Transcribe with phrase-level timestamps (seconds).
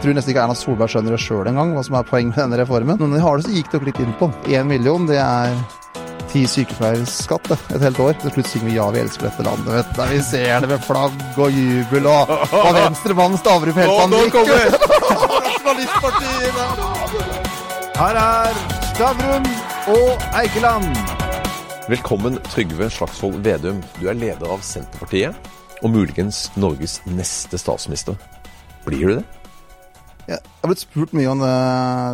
[0.00, 2.62] tror nesten ikke Erna Solberg skjønner det sjøl engang, hva som er poenget med denne
[2.62, 2.96] reformen.
[3.00, 4.56] Men de har det, så gikk det jo litt inn på den.
[4.56, 5.56] Én million, det er
[6.30, 8.14] ti sykepleierskatt det, et helt år.
[8.22, 10.02] Til slutt synger vi 'Ja, vi elsker dette landet', vet du.
[10.14, 13.90] Vi ser det med flagg og jubel og, og venstremannen Stavrum helt
[14.32, 14.70] kommer
[18.00, 18.54] Her er
[18.94, 19.44] Stavrum
[19.96, 20.10] og
[20.40, 20.96] Eikeland.
[21.88, 23.82] Velkommen, Trygve Slagsvold Vedum.
[23.98, 25.34] Du er leder av Senterpartiet,
[25.82, 28.14] og muligens Norges neste statsminister.
[28.86, 29.39] Blir du det?
[30.30, 31.54] Jeg har blitt spurt mye om det,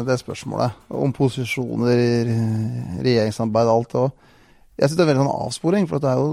[0.09, 0.77] det spørsmålet.
[0.89, 2.01] Om posisjoner,
[3.05, 3.97] regjeringssamarbeid alt.
[4.01, 6.31] Og jeg syns det er veldig sånn avsporing, for det er jo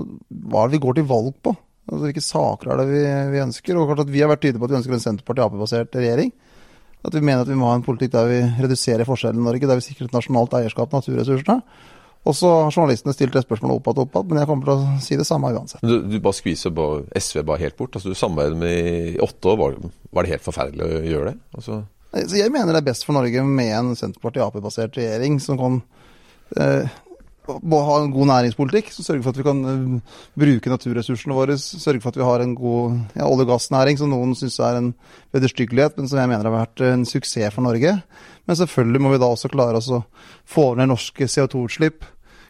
[0.47, 1.55] hva er det vi går til valg på?
[1.89, 3.01] Altså, Hvilke saker er det vi,
[3.33, 3.79] vi ønsker?
[3.79, 6.31] Og klart at Vi har vært tydelige på at vi ønsker en Senterparti-Ap-basert regjering.
[7.03, 9.67] At vi mener at vi må ha en politikk der vi reduserer forskjellene i Norge,
[9.67, 11.59] der vi sikrer et nasjonalt eierskap til naturressursene.
[12.23, 14.73] Og så har journalistene stilt det spørsmålet opp igjen, opp igjen, men jeg kommer til
[14.73, 15.83] å si det samme uansett.
[15.83, 17.97] Du, du bare skviser bare SV bare helt bort.
[17.97, 19.59] Altså, du samarbeidet med i åtte år.
[19.59, 19.75] Var,
[20.15, 21.35] var det helt forferdelig å gjøre det?
[21.59, 21.81] Altså,
[22.23, 25.81] Så jeg mener det er best for Norge med en Senterparti-Ap-basert regjering som kan
[26.55, 26.95] eh,
[27.43, 31.57] ha en god næringspolitikk, som sørger for at vi kan eh, bruke naturressursene våre.
[31.59, 34.79] Sørge for at vi har en god ja, olje- og gassnæring som noen syns er
[34.79, 34.93] en
[35.35, 37.97] vederstyggelighet, men som jeg mener har vært en suksess for Norge.
[38.45, 40.03] Men selvfølgelig må vi da også klare å
[40.49, 42.07] få ned norske CO2-utslipp.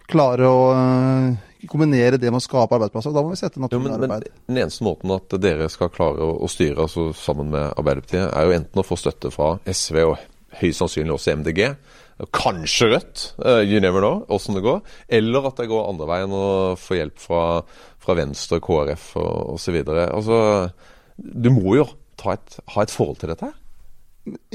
[0.10, 3.14] Klare å eh, kombinere det med å skape arbeidsplasser.
[3.16, 4.10] Da må vi sette jo, arbeid.
[4.10, 8.48] men, den eneste måten at dere skal klare å, styre altså, sammen med Arbeiderpartiet, er
[8.48, 10.18] jo enten å få støtte fra SV og
[10.60, 11.64] høyst sannsynlig også MDG.
[12.34, 14.84] Kanskje Rødt, eh, you never know, åssen det går.
[15.14, 17.42] Eller at det går andre veien og får hjelp fra,
[18.02, 19.82] fra Venstre, KrF og osv.
[20.04, 20.40] Altså,
[21.18, 21.88] du må jo
[22.20, 23.60] ta et, ha et forhold til dette her.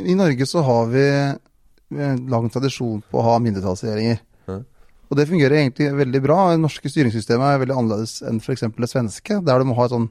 [0.00, 4.25] I Norge så har vi eh, lang tradisjon på å ha mindretallsregjeringer.
[5.08, 6.36] Og det fungerer egentlig veldig bra.
[6.52, 8.66] Det norske styringssystemet er veldig annerledes enn f.eks.
[8.77, 10.10] det svenske, der du må ha et sånn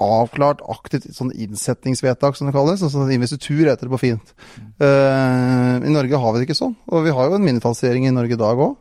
[0.00, 2.84] avklart, aktivt sånn innsettingsvedtak, som det kalles.
[2.86, 4.32] Altså investitur heter det på fint.
[4.80, 6.76] Uh, I Norge har vi det ikke sånn.
[6.92, 8.76] Og vi har jo en mindretallsregjering i Norge i dag òg.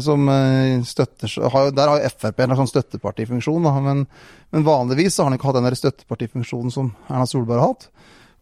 [0.00, 4.06] som eh, støtter har, Der har jo Frp en sånn støttepartifunksjon, da, men,
[4.50, 7.90] men vanligvis så har han ikke hatt den der støttepartifunksjonen som Erna Solberg har hatt.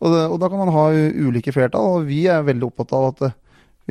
[0.00, 0.86] Og, det, og da kan man ha
[1.28, 3.36] ulike flertall, og vi er veldig opptatt av at eh,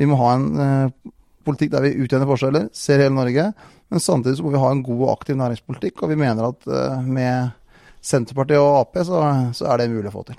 [0.00, 1.12] vi må ha en eh,
[1.46, 3.50] politikk der vi utjevner forskjeller, ser hele Norge.
[3.90, 6.66] Men samtidig så må vi ha en god og aktiv næringspolitikk, og vi mener at
[6.66, 7.56] eh, med
[8.02, 9.22] Senterpartiet og Ap så,
[9.54, 10.38] så er det mulig å få til.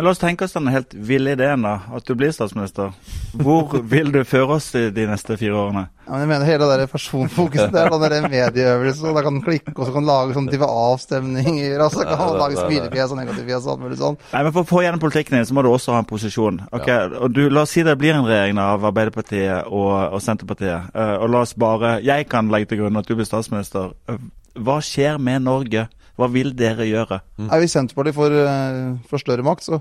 [0.00, 1.74] Men la oss tenke oss den helt ville ideen, da.
[1.92, 2.94] At du blir statsminister.
[3.36, 5.82] Hvor vil du føre oss de, de neste fire årene?
[6.06, 9.74] Ja, men jeg mener hele det personfokuset der, sånn der medieøvelse, og da kan klikke,
[9.76, 13.68] og så kan lage sånne type avstemninger, og så kan man lage smilefjes og negativfjes
[13.68, 14.18] og alt mulig sånn.
[14.32, 16.64] Nei, men For å få gjennom politikken din, så må du også ha en posisjon.
[16.80, 16.90] Ok,
[17.20, 20.88] og du, La oss si det blir en regjering av Arbeiderpartiet og, og Senterpartiet.
[20.96, 23.92] Eh, og la oss bare Jeg kan legge til grunn at du blir statsminister.
[24.08, 24.24] Eh,
[24.64, 25.90] hva skjer med Norge?
[26.18, 27.20] Hva vil dere gjøre?
[27.46, 29.78] Er vi Senterpartiet får, eh, får større makt, så,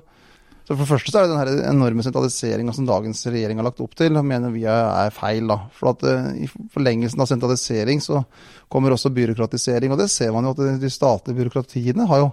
[0.68, 3.82] så for det første så er det den enorme sentraliseringa som dagens regjering har lagt
[3.82, 5.48] opp til, mener vi er, er feil.
[5.50, 5.58] da.
[5.76, 8.22] For at eh, I forlengelsen av sentralisering så
[8.70, 9.92] kommer også byråkratisering.
[9.92, 12.32] Og det ser man jo at de- statlige byråkratiene har jo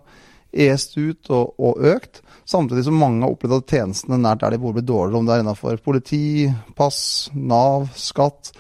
[0.56, 2.20] est ut og, og økt.
[2.46, 5.34] Samtidig som mange har opplevd at tjenestene nært der de bor blir dårligere, om det
[5.34, 6.46] er innenfor politi,
[6.78, 7.00] pass,
[7.34, 8.52] Nav, skatt.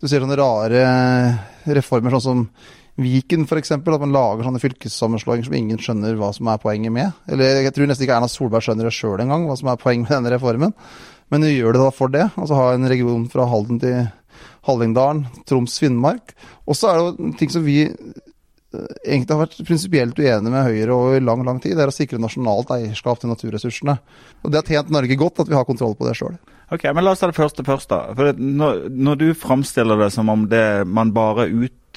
[0.00, 0.80] Du ser sånne rare
[1.76, 2.40] reformer sånn som
[3.00, 3.72] Viken f.eks.
[3.74, 7.14] At man lager sånne fylkessammenslåinger som ingen skjønner hva som er poenget med.
[7.30, 10.08] Eller jeg tror nesten ikke Erna Solberg skjønner det sjøl engang, hva som er poenget
[10.08, 10.74] med denne reformen.
[11.32, 12.28] Men hun gjør det da for det.
[12.38, 14.04] Altså ha en region fra Halden til
[14.68, 16.36] Hallingdalen, Troms, Finnmark.
[16.68, 20.68] Og så er det jo ting som vi eh, egentlig har vært prinsipielt uenige med
[20.68, 23.98] Høyre og i lang lang tid, det er å sikre nasjonalt eierskap til naturressursene.
[24.42, 26.38] Og Det har tjent Norge godt at vi har kontroll på det sjøl.
[26.72, 27.90] Ok, men La oss ta det første først.
[27.90, 28.14] da.
[28.16, 31.50] For når, når du framstiller det som om det man bare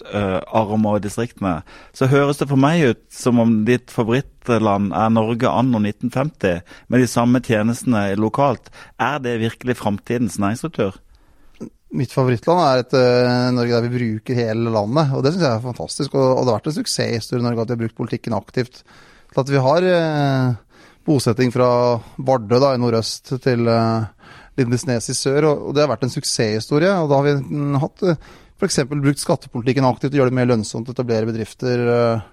[0.05, 1.61] utarmer distriktene,
[1.95, 7.03] så høres det for meg ut som om ditt favorittland er Norge anno 1950, med
[7.03, 8.71] de samme tjenestene lokalt.
[8.99, 10.99] Er det virkelig framtidens næringsstruktur?
[11.97, 15.53] Mitt favorittland er et uh, Norge der vi bruker hele landet, og det syns jeg
[15.55, 16.15] er fantastisk.
[16.19, 18.81] Og, og det har vært en suksesshistorie i Norge at vi har brukt politikken aktivt.
[19.31, 20.57] Til at vi har uh,
[21.07, 21.69] bosetting fra
[22.17, 24.07] Vardø da, i nordøst til eh,
[24.59, 26.91] Lindesnes i sør, og, det har vært en suksesshistorie.
[27.03, 28.27] Og da har vi hatt eh,
[28.57, 28.81] f.eks.
[28.89, 32.25] brukt skattepolitikken aktivt og gjøre det mer lønnsomt å etablere bedrifter eh,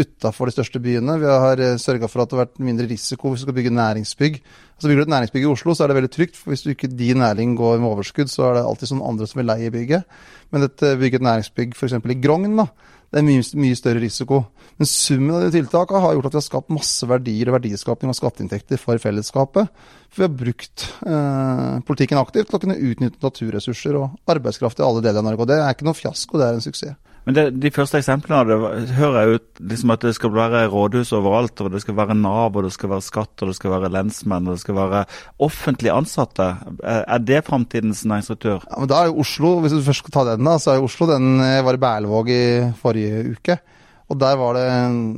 [0.00, 1.16] utafor de største byene.
[1.20, 3.72] Vi har uh, sørga for at det har vært mindre risiko hvis du skal bygge
[3.76, 4.34] næringsbygg.
[4.76, 6.36] Altså Bygger du et næringsbygg i Oslo, så er det veldig trygt.
[6.36, 9.28] for Hvis du ikke din næring går med overskudd, så er det alltid sånn andre
[9.28, 10.18] som vil leie bygget.
[10.52, 11.96] Men dette bygge et næringsbygg f.eks.
[11.96, 12.68] i Grogn, da,
[13.08, 14.42] det er mye, mye større risiko.
[14.76, 18.12] Men summen av de tiltakene har gjort at vi har skapt masse verdier og verdiskapning
[18.12, 19.72] og skatteinntekter for fellesskapet.
[20.12, 24.86] For vi har brukt eh, politikken aktivt til å kunne utnytte naturressurser og arbeidskraft i
[24.86, 25.46] alle deler av Norge.
[25.46, 26.98] Og det er ikke noe fiasko, det er en suksess.
[27.26, 30.60] Men det, de første eksemplene av det hører jeg ut liksom at det skal være
[30.70, 33.72] rådhus overalt, og det skal være Nav, og det skal være skatt, og det skal
[33.72, 35.00] være lensmenn, og det skal være
[35.42, 36.46] offentlig ansatte.
[36.86, 38.60] Er det framtidens næringsstruktur?
[38.68, 40.78] Ja, men da er jo Oslo, Hvis du først skal ta den, da, så er
[40.78, 42.44] jo Oslo den Jeg var i Berlevåg i
[42.78, 43.58] forrige uke.
[44.06, 44.66] Og der var det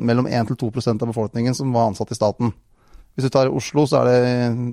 [0.08, 2.54] mellom 1 2% av befolkningen som var ansatt i staten.
[3.14, 4.18] Hvis du tar Oslo, så er det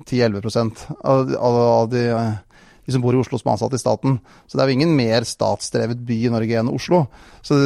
[0.05, 2.03] 10-11 av, av, av de,
[2.85, 4.19] de som bor i Oslo som er ansatt i staten.
[4.45, 7.05] Så det er jo ingen mer statsdrevet by i Norge enn Oslo.
[7.45, 7.57] Så,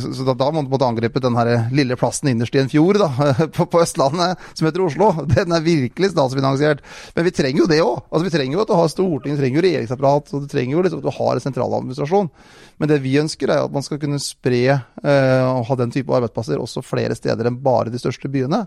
[0.00, 3.08] så da, da må måtte angripe den her lille plassen innerst i en fjord da,
[3.56, 5.10] på, på Østlandet som heter Oslo.
[5.34, 6.84] Den er virkelig statsfinansiert.
[7.16, 8.04] Men vi trenger jo det òg.
[8.08, 10.76] Altså, vi trenger jo at du har storting, vi trenger jo regjeringsapparat, og du trenger
[10.76, 12.30] jo liksom at du har en sentraladministrasjon.
[12.78, 16.14] Men det vi ønsker, er at man skal kunne spre eh, og ha den type
[16.14, 18.66] arbeidsplasser også flere steder enn bare de største byene.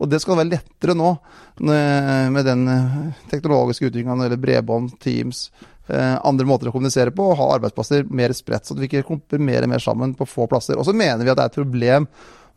[0.00, 1.12] Og det skal være lettere nå
[1.60, 2.96] med med den eh,
[3.30, 5.50] teknologiske utviklingen når det bredbånd, Teams,
[5.92, 9.04] eh, andre måter å kommunisere på, og ha arbeidsplasser mer spredt, så at vi ikke
[9.10, 10.78] klumper mer og mer sammen på få plasser.
[10.80, 12.08] Og så mener vi at det er et problem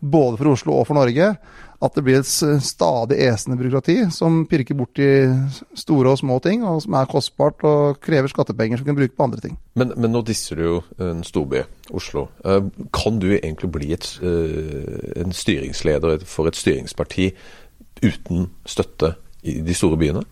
[0.03, 1.35] både for Oslo og for Norge
[1.83, 5.07] at det blir et stadig esende byråkrati som pirker borti
[5.75, 9.25] store og små ting, og som er kostbart og krever skattepenger som kan brukes på
[9.25, 9.57] andre ting.
[9.79, 12.29] Men, men nå disser du jo en storby, Oslo.
[12.45, 17.33] Eh, Kan du egentlig bli et, eh, en styringsleder for et styringsparti
[18.03, 20.23] uten støtte i de store byene?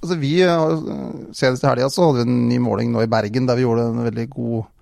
[0.00, 0.64] Altså vi, eh,
[1.36, 3.90] Senest i helga så hadde vi en ny måling nå i Bergen, der vi gjorde
[3.90, 4.72] en veldig god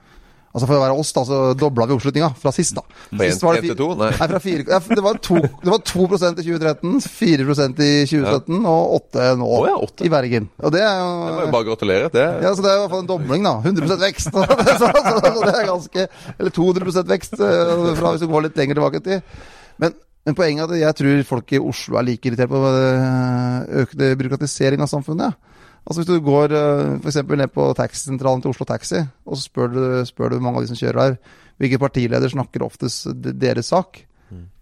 [0.54, 2.76] Altså For å være oss, da, så dobla vi oppslutninga fra sist.
[2.78, 2.84] da.
[3.10, 3.88] Fra Sist var det fi- til to?
[3.98, 4.10] Nei.
[4.14, 8.92] fra fire, ja, det, var to, det var 2% i 2013, 4% i 2017 og
[9.00, 10.06] 8 nå Oh, ja, 8.
[10.06, 10.46] i Bergen.
[10.62, 12.12] Og det er Det må jo bare gratulere.
[12.14, 13.56] Det, ja, så Det er i hvert fall en dobling, da.
[13.66, 14.30] 100 vekst.
[14.34, 16.06] så, så, så det er ganske
[16.38, 19.34] Eller 200 vekst eh, fra hvis du går litt lenger tilbake i tid.
[19.82, 23.82] Men, men poenget er at jeg tror folk i Oslo er like irritert på eh,
[23.82, 25.34] økende byråkratisering av samfunnet.
[25.84, 27.02] Altså Hvis du går f.eks.
[27.02, 30.60] for eksempel ned på taxisentralen til Oslo Taxi, og så spør du, spør du mange
[30.60, 31.16] av de som kjører her,
[31.60, 34.00] hvilke partileder snakker oftest deres sak?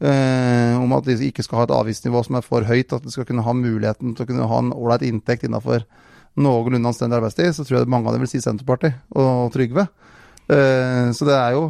[0.03, 3.13] Eh, om at de ikke skal ha et avgiftsnivå som er for høyt, at de
[3.15, 5.87] skal kunne ha muligheten til å kunne ha en ålreit inntekt innafor
[6.43, 9.87] noenlunde anstendig arbeidstid, så tror jeg mange av dem vil si Senterpartiet og Trygve.
[10.51, 11.67] Eh, så det er jo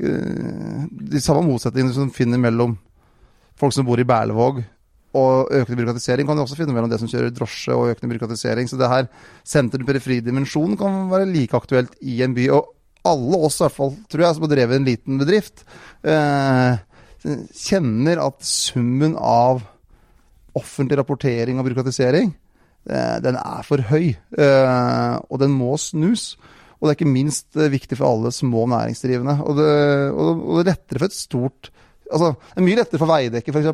[0.00, 2.78] eh, de samme motsetningene som finner mellom
[3.60, 4.62] folk som bor i Berlevåg
[5.14, 8.68] og økende byråkratisering, kan du også finne mellom det som kjører drosje og økende byråkratisering.
[8.70, 9.08] Så det her
[9.46, 12.48] sentrum-periferi-dimensjonen kan være like aktuelt i en by.
[12.56, 12.72] Og
[13.06, 15.64] alle oss, i hvert fall, tror jeg, som har drevet en liten bedrift,
[16.02, 16.80] eh,
[17.64, 19.62] kjenner at summen av
[20.58, 22.34] offentlig rapportering og byråkratisering,
[22.90, 24.16] eh, den er for høy.
[24.38, 26.34] Eh, og den må snus.
[26.80, 29.38] Og det er ikke minst eh, viktig for alle små næringsdrivende.
[29.46, 29.70] Og det,
[30.12, 31.70] og, og det er lettere for et stort
[32.12, 33.70] Altså, det er mye lettere for Veidekke, f.eks..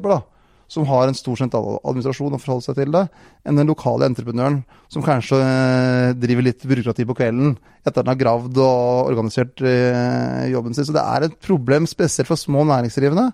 [0.71, 3.01] Som har en stor sentraladministrasjon å forholde seg til det,
[3.43, 4.61] enn den lokale entreprenøren
[4.93, 9.63] som kanskje eh, driver litt byråkrati på kvelden etter at den har gravd og organisert
[9.67, 10.87] eh, jobben sin.
[10.87, 13.31] Så det er et problem, spesielt for små næringsdrivende,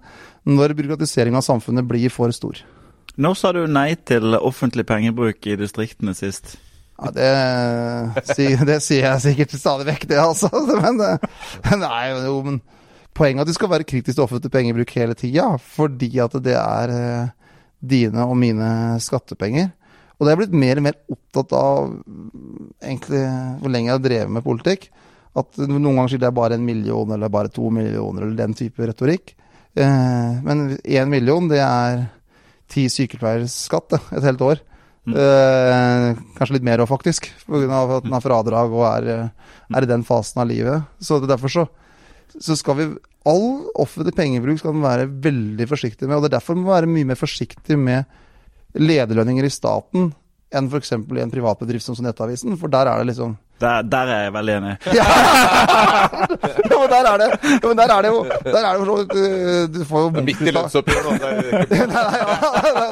[0.48, 2.62] når byråkratiseringa av samfunnet blir for stor.
[3.20, 6.54] Når sa du nei til offentlig pengebruk i distriktene sist?
[6.96, 7.28] Ja, det,
[8.32, 10.48] sier- det sier jeg sikkert stadig vekk, det, altså.
[10.84, 11.10] Men, det,
[11.82, 12.62] nei, jo, men
[13.16, 16.92] poenget at du skal være kritisk til offentlig pengebruk hele tida, fordi at det er
[16.94, 17.32] eh,
[17.80, 18.68] dine og mine
[19.02, 19.72] skattepenger.
[20.16, 23.24] Og det er jeg blitt mer og mer opptatt av mm, egentlig
[23.60, 24.86] hvor lenge jeg har drevet med politikk.
[25.36, 28.54] At noen ganger sier det er bare en million eller bare to millioner eller den
[28.56, 29.34] type retorikk.
[29.76, 32.06] Eh, men én million, det er
[32.72, 34.62] ti sykepleieres skatt et helt år.
[35.06, 36.06] Eh,
[36.38, 37.82] kanskje litt mer òg, faktisk, pga.
[37.98, 39.10] at den har fradrag og er,
[39.68, 40.82] er i den fasen av livet.
[40.98, 41.66] Så det- derfor så,
[42.34, 42.88] så skal vi
[43.26, 46.14] All offentlig pengebruk skal man være veldig forsiktig med.
[46.14, 48.04] og Det er derfor man må være mye mer forsiktig med
[48.78, 50.12] lederlønninger i staten
[50.54, 50.92] enn f.eks.
[50.94, 54.32] i en privat bedrift som Nettavisen, for der er det liksom Der, der er jeg
[54.34, 54.72] veldig enig.
[54.98, 55.04] ja,
[56.76, 58.96] men der er det ja, men der er det jo Der er det jo så
[58.98, 59.14] vidt
[59.72, 61.30] du- får jo midt i lønnsoppgjøret nå.
[61.72, 62.26] nei, nei, ja,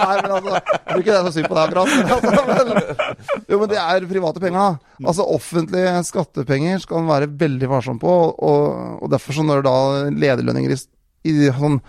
[0.01, 1.89] nei, men altså Jeg tror ikke det er så synd på deg akkurat.
[1.93, 4.79] Men, altså, men, jo, men det er private penger.
[5.05, 8.15] Altså offentlige skattepenger skal man være veldig varsom på.
[8.33, 8.65] Og,
[9.05, 9.75] og derfor, så når da
[10.15, 10.81] lederlønninger i,
[11.29, 11.81] i sånn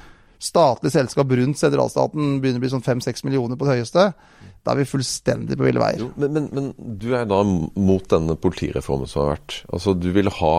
[0.46, 4.10] statlig selskap rundt sentralstaten begynner å bli sånn fem-seks millioner på det høyeste,
[4.66, 6.02] da er vi fullstendig på ville veier.
[6.02, 9.60] Jo, men, men, men du er da mot denne politireformen som har vært.
[9.70, 10.56] Altså, Du vil ha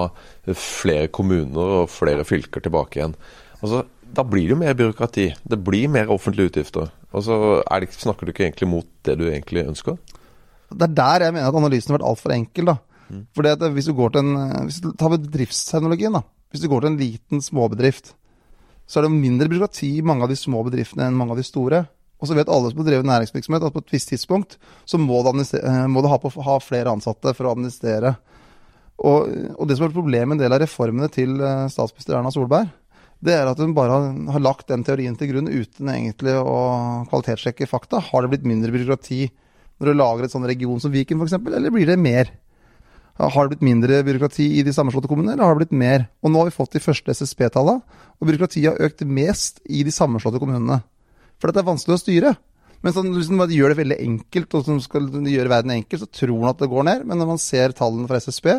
[0.54, 3.16] flere kommuner og flere fylker tilbake igjen.
[3.58, 3.82] Altså,
[4.16, 5.26] Da blir det jo mer byråkrati.
[5.42, 6.92] Det blir mer offentlige utgifter.
[7.10, 9.98] Altså, er det, Snakker du ikke egentlig mot det du egentlig ønsker?
[10.70, 12.70] Det er der jeg mener at analysen har vært altfor enkel.
[12.70, 12.76] da.
[13.10, 16.22] For Fordi at hvis du går til en, hvis du tar bedriftsteknologien, da.
[16.50, 18.14] Hvis du går til en liten småbedrift,
[18.86, 21.46] så er det mindre byråkrati i mange av de små bedriftene enn mange av de
[21.46, 21.86] store.
[22.16, 24.56] Og så vet alle som har drevet næringsvirksomhet at på et visst tidspunkt
[24.88, 28.16] så må du, eh, må du ha, på, ha flere ansatte for å administrere
[28.96, 29.28] Og,
[29.60, 32.70] og det som er problemet med en del av reformene til eh, statsminister Erna Solberg,
[33.20, 36.56] det er at hun bare har, har lagt den teorien til grunn uten egentlig å
[37.10, 38.00] kvalitetssjekke fakta.
[38.10, 39.26] Har det blitt mindre byråkrati
[39.76, 42.32] når du lager et sånn region som Viken f.eks., eller blir det mer?
[43.16, 46.08] Har det blitt mindre byråkrati i de sammenslåtte kommunene, eller har det blitt mer?
[46.20, 47.80] Og nå har vi fått de første SSB-tallene,
[48.16, 50.82] og byråkratiet har økt mest i de sammenslåtte kommunene.
[51.40, 52.34] For det er vanskelig å styre.
[52.84, 56.08] Men sånn, hvis man gjør det veldig enkelt, og som skal gjøre verden enkel, så
[56.12, 57.06] tror man at det går ned.
[57.08, 58.50] Men når man ser tallene fra SSB,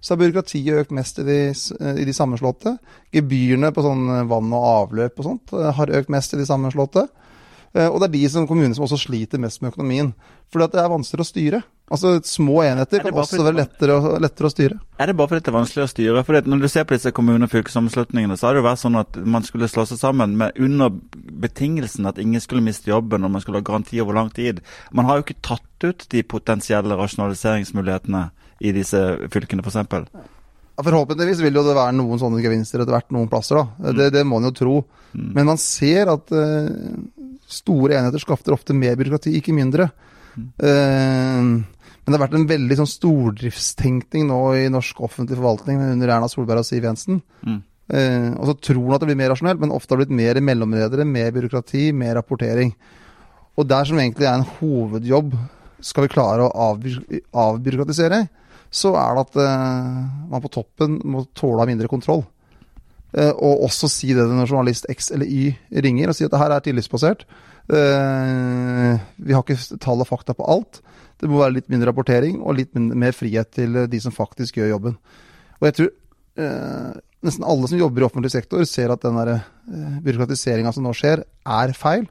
[0.00, 1.38] så har byråkratiet økt mest i de,
[2.00, 2.74] i de sammenslåtte.
[3.14, 7.06] Gebyrene på sånn vann og avløp og sånt eh, har økt mest i de sammenslåtte.
[7.76, 10.10] Eh, og det er de som, kommunene som også sliter mest med økonomien.
[10.50, 11.60] Fordi at det er vanskeligere å styre.
[11.90, 14.78] Altså Små enheter kan også være lettere, lettere, å styre.
[14.98, 16.24] Er det bare fordi det er vanskelig å styre?
[16.26, 18.98] Fordi Når du ser på disse kommune- og fylkessammenslutningene, så har det jo vært sånn
[18.98, 20.90] at man skulle slå seg sammen med under
[21.46, 24.62] betingelsen at ingen skulle miste jobben og man skulle ha garanti over lang tid.
[24.92, 29.00] Man har jo ikke tatt ut de potensielle rasjonaliseringsmulighetene i disse
[29.32, 29.90] fylkene, f.eks.
[30.80, 33.58] Forhåpentligvis vil jo det være noen sånne gevinster etter hvert noen plasser.
[33.58, 33.92] da.
[33.92, 34.76] Det, det må man jo tro.
[35.12, 35.30] Mm.
[35.36, 36.68] Men man ser at uh,
[37.50, 39.90] store enheter skafter ofte mer byråkrati, ikke mindre.
[40.36, 40.48] Mm.
[40.62, 46.14] Uh, men det har vært en veldig sånn stordriftstenkning nå i norsk offentlig forvaltning under
[46.14, 47.20] Erna Solberg og Siv Jensen.
[47.46, 47.60] Mm.
[47.90, 50.20] Uh, og så tror man at det blir mer rasjonelt, men ofte har det blitt
[50.22, 52.72] mer mellomledere, mer byråkrati, mer rapportering.
[53.58, 55.34] Og der som egentlig er en hovedjobb,
[55.84, 58.24] skal vi klare å avby avbyråkratisere,
[58.70, 62.22] så er det at uh, man på toppen må tåle mindre kontroll.
[63.10, 65.50] Eh, og også si det når journalist X eller Y
[65.82, 67.24] ringer og sier at det her er tillitsbasert.
[67.70, 70.82] Eh, vi har ikke tall og fakta på alt.
[71.20, 74.60] Det må være litt mindre rapportering og litt mer frihet til eh, de som faktisk
[74.60, 75.00] gjør jobben.
[75.60, 75.96] Og jeg tror
[77.20, 79.18] nesten alle som jobber i offentlig sektor, ser at den
[80.06, 82.06] byråkratiseringa som nå skjer, er feil.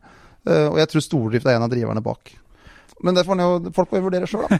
[0.45, 2.29] Og jeg tror stordrift er en av driverne bak.
[3.05, 4.57] Men det får jo, folk må jo vurdere sjøl, da.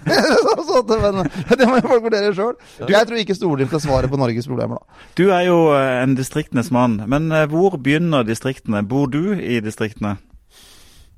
[1.60, 2.56] det må folk vurdere sjøl.
[2.88, 5.04] Jeg tror ikke stordrift er svaret på Norges problemer, da.
[5.20, 8.86] Du er jo eh, en distriktenes mann, men eh, hvor begynner distriktene?
[8.88, 10.16] Bor du i distriktene?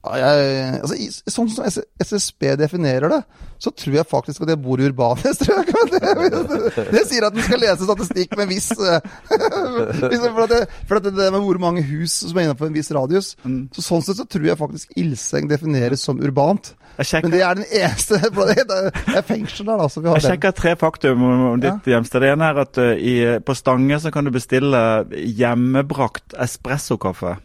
[0.02, 1.68] Jeg, altså, i, sånn som
[2.02, 3.20] SSB definerer det,
[3.62, 5.70] så tror jeg faktisk at jeg bor i urbane strøk.
[5.92, 6.00] Det,
[6.32, 9.04] det, det, sier at en skal lese statistikk med viss eh,
[10.32, 12.92] For, at det, for at det med hvor mange hus som er innenfor en viss
[12.96, 13.34] radius.
[13.44, 13.66] Mm.
[13.76, 16.72] Så Sånn sett så tror jeg faktisk Ilseng defineres som urbant.
[16.98, 19.90] Men det er den eneste Det er fengsel der, da.
[19.92, 21.98] Så vi har jeg sjekker tre faktum om ditt ja.
[21.98, 22.24] hjemsted.
[22.24, 23.16] Det ene er at uh, i,
[23.46, 24.82] på Stange så kan du bestille
[25.12, 27.38] hjemmebrakt espressokaffe.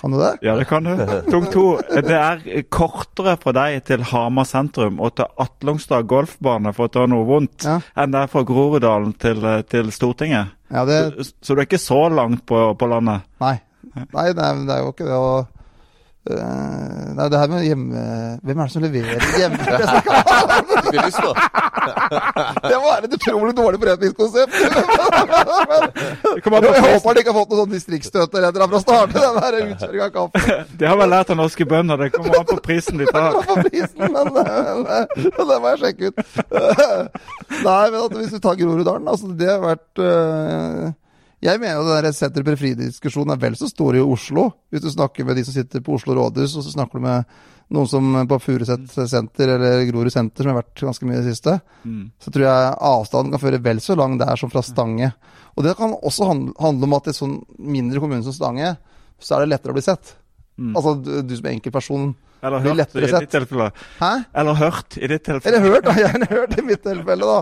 [0.00, 0.32] Kan du det?
[0.46, 0.92] Ja, det kan du.
[1.30, 1.64] Punkt to.
[1.90, 7.06] Det er kortere fra deg til Hamar sentrum og til Atlungstad golfbane, for å ta
[7.10, 7.78] noe vondt, ja.
[7.98, 10.54] enn det er fra Groruddalen til, til Stortinget.
[10.74, 11.00] Ja, det...
[11.16, 13.26] så, så, du er ikke så langt på, på landet?
[13.42, 13.56] Nei.
[13.94, 15.18] Nei, det er, det er jo ikke det.
[15.18, 15.63] Og
[16.24, 18.02] Uh, nei, det her med hjemme...
[18.40, 19.58] Hvem er det som leverer hjemme?
[22.64, 24.54] det være et utrolig dårlig forretningskonsept!
[26.24, 29.20] jeg håper de ikke har fått noen sånn distriktsstøter etter fra starten.
[29.20, 30.56] Den her utkjøringa av kaffe.
[30.80, 32.00] Det har vel lært av norske bønder.
[32.00, 33.36] Det kommer an på prisen de tar.
[33.44, 36.16] på prisen, men, men, det må jeg sjekke ut.
[37.60, 40.92] nei, men at hvis du tar Groruddalen, altså det har vært uh,
[41.44, 44.46] jeg mener at den senter-periferi-diskusjonen er vel så stor i Oslo.
[44.72, 47.34] Hvis du snakker med de som sitter på Oslo rådhus, og så snakker du med
[47.74, 51.34] noen som på Furuset senter eller Grorud senter, som har vært ganske mye i det
[51.34, 52.02] siste, mm.
[52.22, 55.12] så tror jeg avstanden kan føre vel så lang der som fra Stange.
[55.54, 58.74] Og det kan også handle om at i sånn mindre kommune som Stange,
[59.20, 60.16] så er det lettere å bli sett.
[60.56, 60.72] Mm.
[60.72, 62.12] Altså du, du som enkeltperson
[62.44, 63.70] eller hørt i ditt tilfelle.
[64.00, 64.10] Hæ?
[64.40, 65.56] Eller hørt i ditt tilfelle.
[65.56, 65.94] Eller hørt, da.
[65.98, 67.40] Gjerne hørt i mitt tilfelle, da.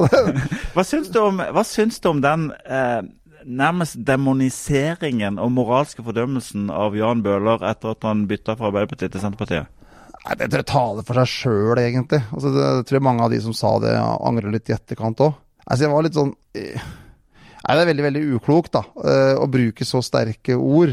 [0.74, 3.00] hva, syns du om, hva syns du om den eh,
[3.46, 9.22] nærmest demoniseringen og moralske fordømmelsen av Jan Bøhler etter at han bytta fra Arbeiderpartiet til
[9.22, 9.70] Senterpartiet?
[10.26, 12.22] Nei, Det tror jeg taler for seg sjøl, egentlig.
[12.34, 15.36] Altså, det, jeg tror mange av de som sa det, angrer litt i etterkant òg.
[15.66, 16.86] Altså, jeg var litt sånn eh,
[17.66, 20.92] Nei, Det er veldig veldig uklokt da, eh, å bruke så sterke ord.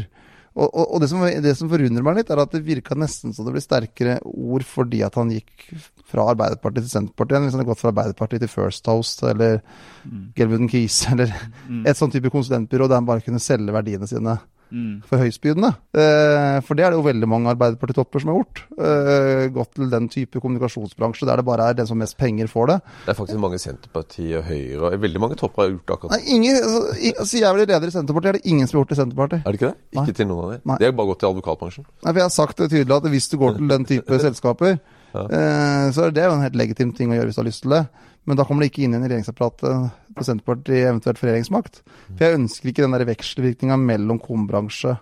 [0.54, 3.34] Og, og, og det, som, det, som, forundrer meg litt, er at det virka nesten
[3.34, 5.64] så det ble sterkere ord fordi at han gikk
[6.06, 7.48] fra Arbeiderpartiet til Senterpartiet igjen.
[7.48, 9.58] hvis han hadde gått fra Arbeiderpartiet til First Host eller
[10.04, 10.20] mm.
[10.38, 11.34] Gelbuden Keys eller
[11.66, 11.82] mm.
[11.90, 14.36] et sånn type konsulentbyrå der han bare kunne selge verdiene sine
[14.74, 14.94] mm.
[15.08, 15.70] for høystbydende.
[15.94, 18.62] Eh, for det er det jo veldig mange Arbeiderparti-topper som har gjort.
[18.74, 22.72] Eh, gått til den type kommunikasjonsbransje der det bare er den som mest penger får
[22.72, 22.78] det.
[23.04, 26.20] Det er faktisk mange Senterparti og Høyre og veldig mange topper har gjort akkurat det.
[26.20, 28.92] Nei, ingen, altså, altså, jeg blir leder i Senterpartiet, er det ingen som har gjort
[28.92, 29.44] det i Senterpartiet.
[29.44, 29.88] Er det ikke det?
[29.94, 30.18] Ikke Nei.
[30.20, 30.74] til noen av dem?
[30.80, 31.88] De har bare gått til advokatbransjen?
[32.00, 34.80] Nei, for jeg har sagt det tydelig at hvis du går til den type selskaper,
[35.14, 35.28] ja.
[35.28, 37.64] eh, så er det jo en helt legitim ting å gjøre hvis du har lyst
[37.66, 37.84] til det.
[38.24, 41.82] Men da kommer det ikke inn i en regjeringsapparatet på Senterpartiet, eventuelt for regjeringsmakt.
[42.14, 44.96] For jeg ønsker ikke den der vekselvirkninga mellom kornbransje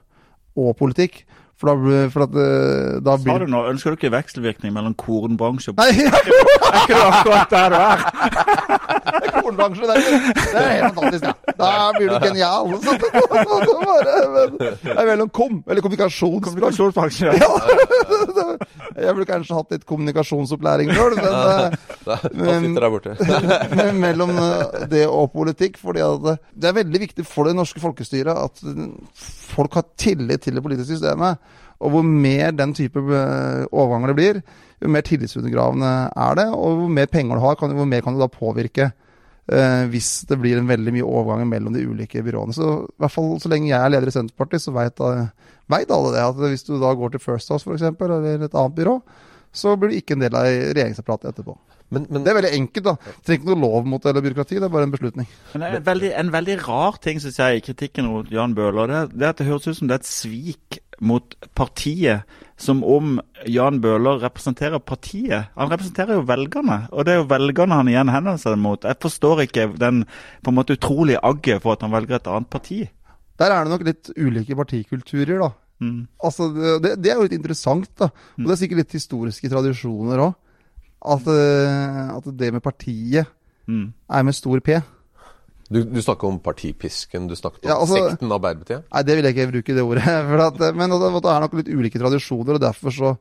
[0.57, 1.23] og politikk.
[1.62, 4.97] For da, for at, eh, da blir Sa du nå, ønsker du ikke vekselvirkning mellom
[4.99, 6.11] kornbransje og politikk?
[6.11, 6.40] Nei, ja.
[6.73, 7.99] Er ikke det akkurat der du er?
[9.47, 9.87] hornbransje.
[9.89, 10.03] Det er,
[10.53, 11.55] det helt fantastisk, ja.
[11.59, 12.73] Da blir du genial.
[12.83, 12.97] Så,
[14.03, 17.35] det, men, det er mellom kom, eller kommunikasjonsbransje.
[17.39, 17.51] Ja.
[19.03, 23.15] Jeg burde kanskje hatt litt kommunikasjonsopplæring sjøl, men eh, borte.
[23.77, 25.79] men mellom eh, det og politikk.
[25.81, 28.89] fordi at det- det er veldig viktig for det norske folkestyret at eh,
[29.55, 31.39] folk har tillit til det politiske systemet.
[31.83, 34.43] Og hvor mer den type eh, overganger det blir,
[34.83, 36.49] jo mer tillitsundergravende er det.
[36.55, 38.93] Og hvor mer penger du har, kan, hvor mer kan du da påvirke
[39.52, 42.56] eh, hvis det blir en veldig mye overganger mellom de ulike byråene.
[42.56, 46.25] Så i hvert fall så lenge jeg er leder i Senterpartiet, så veit alle det.
[46.25, 48.97] At hvis du da går til First House f.eks., eller et annet byrå,
[49.52, 51.56] så blir du ikke en del av regjeringsapparatet etterpå.
[51.92, 53.16] Men, men Det er veldig enkelt, da.
[53.21, 55.26] Trenger ikke noe lov mot det eller byråkrati, det er bare en beslutning.
[55.52, 58.88] Men en veldig, en veldig rar ting synes jeg, i kritikken mot Jan Bøhler.
[58.88, 62.25] Det, det er at det høres ut som det er et svik mot partiet.
[62.62, 63.16] Som om
[63.50, 65.49] Jan Bøhler representerer partiet.
[65.59, 66.76] Han representerer jo velgerne.
[66.95, 68.85] Og det er jo velgerne han igjen henvender seg mot.
[68.87, 70.04] Jeg forstår ikke den
[70.45, 72.78] på en måte utrolige agget for at han velger et annet parti.
[73.40, 75.50] Der er det nok litt ulike partikulturer, da.
[75.83, 76.04] Mm.
[76.23, 76.47] Altså,
[76.85, 78.12] det, det er jo litt interessant, da.
[78.38, 80.37] Og det er sikkert litt historiske tradisjoner òg.
[81.02, 83.26] At, eh, at det med partiet
[83.66, 83.92] Mm.
[84.11, 84.75] er med stor P.
[85.73, 88.85] du, du snakker om partipisken, du snakket om Ja, altså- sekten Arbeiderpartiet.
[88.93, 90.05] Nei, det vil jeg ikke bruke det ordet.
[90.31, 93.12] For at, men altså, det er nok litt ulike tradisjoner, og derfor så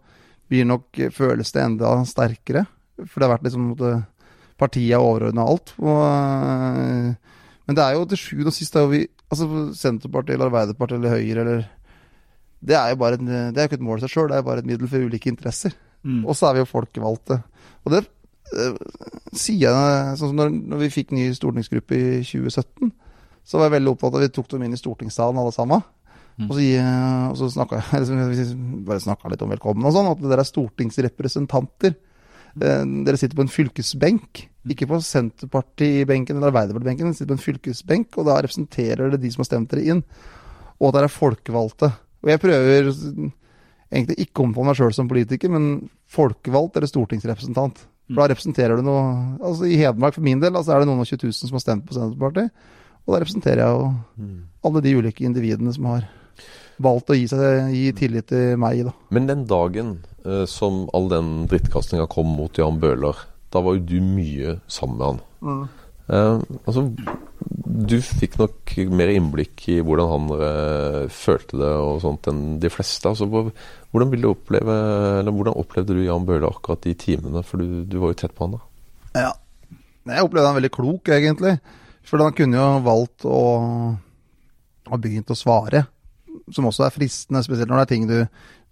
[0.52, 2.66] blir nok føles det enda sterkere.
[3.08, 4.02] For det har vært liksom at eh,
[4.60, 5.74] partiet er overordna alt.
[5.80, 9.46] Og, eh, men det er jo til sjuende og sist er jo vi Altså
[9.80, 11.62] Senterpartiet eller Arbeiderpartiet eller Høyre eller
[12.60, 14.42] Det er jo bare en, det er ikke et mål i seg sjøl, det er
[14.42, 15.72] jo bare et middel for ulike interesser.
[16.04, 16.26] Mm.
[16.26, 17.38] Og så er vi jo folkevalgte.
[17.86, 18.10] Og det eh,
[19.32, 22.92] sier jeg Sånn som når, når vi fikk ny stortingsgruppe i 2017,
[23.48, 25.84] så var jeg veldig opptatt av at vi tok dem inn i stortingssalen alle sammen.
[26.42, 26.64] Og så,
[27.32, 30.44] og så snakka jeg liksom, vi bare snakka litt om velkommen og sånn, at dere
[30.46, 31.98] er stortingsrepresentanter.
[32.60, 37.08] Eh, Dere sitter på en fylkesbenk, ikke på Senterparti-benken eller Arbeiderparti-benken.
[37.08, 40.02] Dere sitter på en fylkesbenk, og da representerer dere de som har stemt dere inn.
[40.80, 41.92] Og at dere er folkevalgte.
[42.22, 42.92] Og jeg prøver
[43.92, 47.86] egentlig ikke å omtale meg sjøl som politiker, men folkevalgt eller stortingsrepresentant.
[48.12, 49.04] For da representerer du noe
[49.40, 51.64] Altså I Hedmark for min del altså er det noen og 20 000 som har
[51.64, 52.52] stemt på Senterpartiet.
[53.08, 54.28] Og da representerer jeg jo
[54.68, 56.06] alle de ulike individene som har
[56.82, 58.84] valgt å gi, seg, gi tillit til meg.
[58.88, 58.94] da.
[59.14, 59.94] Men den dagen
[60.26, 63.18] eh, som all den drittkastinga kom mot Jan Bøhler,
[63.54, 65.22] da var jo du mye sammen med han.
[65.42, 65.81] Eh,
[66.12, 66.90] altså,
[67.72, 72.72] du fikk nok mer innblikk i hvordan han eh, følte det og sånt enn de
[72.72, 73.12] fleste.
[73.12, 74.76] Altså, hvordan, vil du oppleve,
[75.22, 77.44] eller hvordan opplevde du Jan Bøhler akkurat de timene?
[77.48, 78.62] For du, du var jo tett på han da.
[79.26, 79.32] Ja.
[80.12, 81.56] Jeg opplevde han veldig klok, egentlig.
[82.08, 83.40] For han kunne jo valgt å
[84.92, 85.86] ha begynt å svare.
[86.52, 88.18] Som også er fristende, spesielt når det er ting du,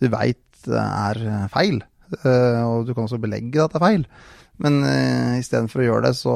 [0.01, 1.21] du veit er
[1.53, 1.79] feil.
[2.19, 4.07] Eh, og du kan også belegge at det er feil.
[4.59, 6.33] Men uh, istedenfor å gjøre det, så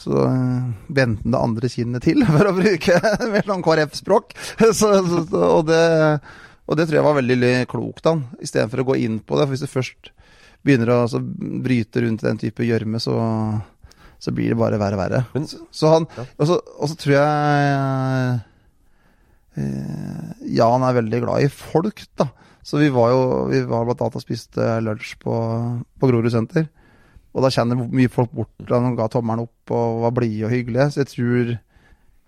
[0.00, 3.00] så uh, vendte han det andre kinnet til, for å bruke
[3.32, 4.32] mer sånn KrF-språk.
[4.60, 5.82] Så, så, så, og, det,
[6.66, 9.46] og det tror jeg var veldig klokt av han, istedenfor å gå inn på det.
[9.46, 10.12] For hvis du først
[10.64, 11.20] begynner å altså,
[11.64, 13.16] bryte rundt den type gjørme, så,
[14.20, 15.20] så blir det bare verre og verre.
[15.48, 18.38] Så, han, og, så, og så tror jeg
[20.54, 22.30] ja, han er veldig glad i folk, da.
[22.62, 25.34] Så vi var jo vi var blant annet og spiste lunsj på,
[26.00, 26.68] på Grorud senter.
[27.30, 30.54] Og da kjenner mye folk bort da de ga tommelen opp og var blide og
[30.54, 30.88] hyggelige.
[30.90, 31.52] Så jeg tror,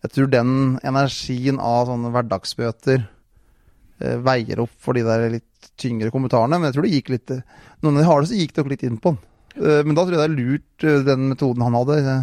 [0.06, 0.54] jeg tror den
[0.86, 6.58] energien av sånne hverdagsbøter eh, veier opp for de der litt tyngre kommentarene.
[6.60, 7.36] Men jeg tror det gikk litt
[7.82, 9.22] Noen av de harde så gikk det litt inn på den.
[9.58, 12.18] Eh, men da tror jeg det er lurt, eh, den metoden han hadde.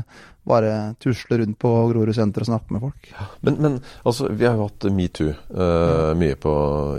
[0.49, 3.09] Bare tusle rundt på Grorud senter og snakke med folk.
[3.45, 3.75] Men, men
[4.07, 6.53] altså, vi har jo hatt metoo uh, mye på,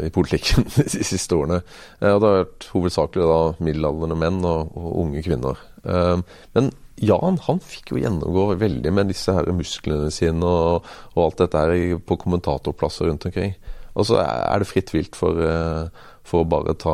[0.07, 1.61] i politikken de siste årene.
[2.03, 5.61] Uh, og det har vært hovedsakelig da middelaldrende menn og, og unge kvinner.
[5.85, 6.23] Uh,
[6.57, 11.45] men Jan han fikk jo gjennomgå veldig med disse her musklene sine og, og alt
[11.47, 13.55] dette her på kommentatorplasser rundt omkring.
[13.97, 15.41] Altså, Er det fritt vilt for,
[16.29, 16.93] for å bare ta,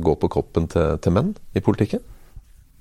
[0.00, 2.00] gå på kroppen til, til menn i politikken?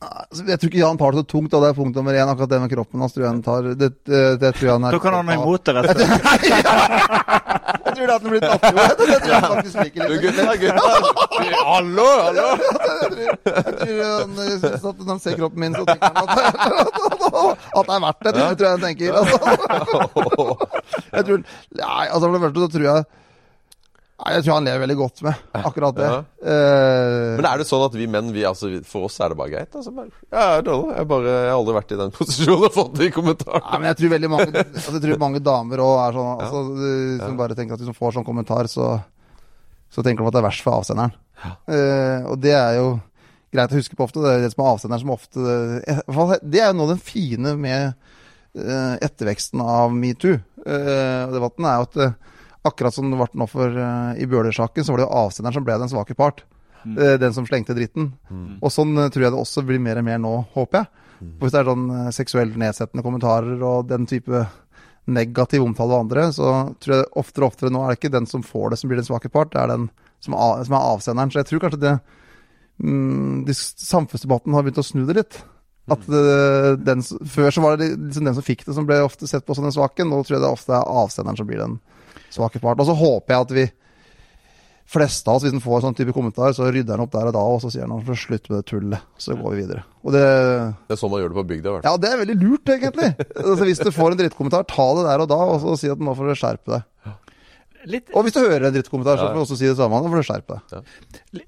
[0.01, 2.29] Altså, Jeg tror ikke Jan tar det så tungt, og det er punkt nummer én.
[2.31, 4.87] Akkurat det med kroppen hans tror jeg han tar det, det, det tror jeg han
[4.89, 6.07] er Da kan han ha imot det resten.
[7.81, 8.69] Jeg tror det at han blir tatt jo.
[8.71, 10.21] Det tror jeg faktisk liker litt.
[10.23, 10.91] gutta, gutta!
[11.67, 12.45] Hallo, hallo!
[13.11, 16.29] Jeg tror han syns at når han ser kroppen min, så tenker han at,
[17.81, 18.31] at det er verdt det.
[18.31, 19.09] Det tror jeg han tenker.
[19.21, 19.37] Altså.
[21.11, 21.39] Jeg tror,
[21.81, 23.03] nei, altså for det første så tror jeg
[24.21, 26.07] Jeg tror han lever veldig godt med akkurat det.
[26.07, 26.17] Ja.
[26.45, 29.53] Uh, Men er det sånn at vi menn, vi, altså, for oss er det bare
[29.53, 29.77] greit?
[29.77, 32.99] Altså, bare, ja, jeg, jeg, bare, jeg har aldri vært i den posisjonen og fått
[32.99, 33.79] de kommentarene.
[33.79, 37.17] Men jeg tror veldig mange altså, Jeg tror mange damer òg er sånn altså, de-
[37.23, 38.91] Som bare tenker at hvis de får sånn kommentar, så,
[39.89, 41.17] så tenker de at det er verst for avsenderen.
[41.41, 42.89] Uh, og det er jo
[43.51, 44.21] greit å huske på ofte.
[44.21, 47.55] Det er det som er avsenderen som ofte eh, Det er jo av den fine
[47.59, 47.95] med
[48.55, 50.37] uh, etterveksten av metoo.
[50.61, 52.29] Uh, debatten er jo at
[52.67, 55.67] akkurat som det ble nå for uh, i Bøhler-saken, så var det jo avsenderen som
[55.67, 56.43] ble den svake part.
[56.81, 58.07] Eh, den som slengte dritten.
[58.57, 61.07] Og sånn uh, tror jeg det også blir mer og mer nå, håper jeg.
[61.21, 64.39] Og Hvis det er sånn seksuelt nedsettende kommentarer og den type
[65.11, 66.47] negativ omtale av andre, så
[66.81, 69.01] tror jeg oftere og oftere nå er det ikke den som får det, som blir
[69.01, 69.87] den svake part, det er den
[70.21, 71.33] som er, som er avsenderen.
[71.33, 71.95] Så jeg tror kanskje det
[72.81, 75.39] mm, de, Samfunnsdebatten har begynt å snu det litt.
[75.91, 79.29] At eh, den, Før så var det liksom den som fikk det, som ble ofte
[79.29, 80.05] sett på som den svake.
[80.05, 81.79] Nå tror jeg det ofte er avsenderen som blir den
[82.31, 82.79] svake part.
[82.81, 83.67] Og så håper jeg at vi
[84.91, 87.35] fleste av oss, hvis den får sånn type kommentar, så rydder han opp der og
[87.35, 89.05] da, og så sier han slutt med det tullet.
[89.21, 89.85] Så går vi videre.
[90.03, 90.23] Og det
[90.89, 91.75] Det er sånn man gjør det på bygda.
[91.77, 93.11] i ja, det er veldig lurt, egentlig.
[93.37, 96.01] Altså, hvis du får en drittkommentar, ta det der og da, og så si at
[96.01, 96.87] nå får du skjerpe deg.
[97.89, 100.01] Litt, Og hvis du hører en drittkommentar, så får du også si det samme.
[100.03, 100.91] Nå får du skjerpe deg.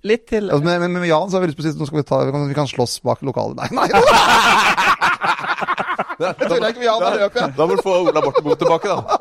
[0.07, 1.81] litt til Altså, men, med, med Jan så har vi lyst på å si at
[1.83, 3.59] nå skal vi, ta, vi, kan, vi kan slåss bak lokalet.
[3.59, 3.89] Nei, nei!
[5.93, 7.47] Da.
[7.57, 9.17] Da må du få Ola Borten Moe tilbake, da.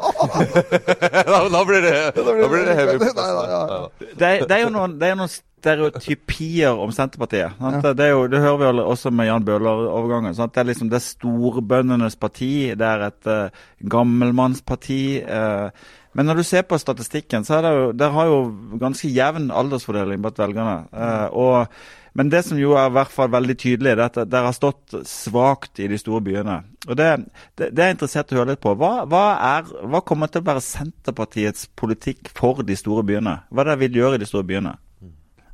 [1.32, 1.40] da.
[1.52, 2.98] Da blir det, da blir det heavy.
[2.98, 3.62] Nei, nei, ja.
[4.00, 5.32] det, er, det er jo noen, det er noen
[5.62, 7.56] stereotypier om Senterpartiet.
[7.60, 7.86] Sant?
[7.86, 10.34] Det, er jo, det hører vi også med Jan Bøhler-overgangen.
[10.34, 12.52] Det er liksom det storbøndenes parti.
[12.78, 15.02] Det er et uh, gammelmannsparti.
[15.22, 18.40] Uh, men når du ser på statistikken, så er det jo, der har jo
[18.80, 20.76] ganske jevn aldersfordeling blant velgerne.
[20.92, 24.50] Uh, og, men det som jo er i hvert fall veldig tydelig, er at dere
[24.50, 26.58] har stått svakt i de store byene.
[26.88, 27.08] Og det,
[27.56, 28.74] det, det er jeg interessert i å høre litt på.
[28.76, 33.38] Hva, hva, er, hva kommer til å være Senterpartiets politikk for de store byene?
[33.48, 34.74] Hva er det de vil gjøre i de store byene?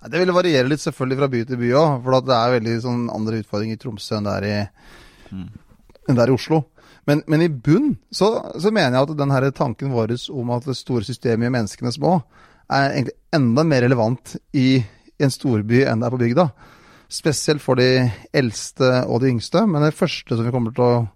[0.09, 3.07] Det vil variere litt selvfølgelig fra by til by òg, for det er veldig sånn
[3.15, 4.59] andre utfordringer i Tromsø enn det er i,
[5.35, 6.63] enn det er i Oslo.
[7.09, 8.29] Men, men i bunn så,
[8.61, 11.95] så mener jeg at den her tanken vår om at det store systemet gjør menneskene
[11.95, 12.19] små,
[12.69, 14.83] er egentlig enda mer relevant i,
[15.19, 16.49] i en storby enn det er på bygda.
[17.09, 19.65] Spesielt for de eldste og de yngste.
[19.67, 21.07] Men det første som vi kommer til å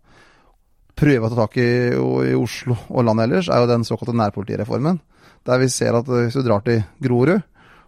[0.98, 5.00] prøve å ta tak i i Oslo og landet ellers, er jo den såkalte nærpolitireformen.
[5.46, 7.40] Der vi ser at hvis du drar til Grorud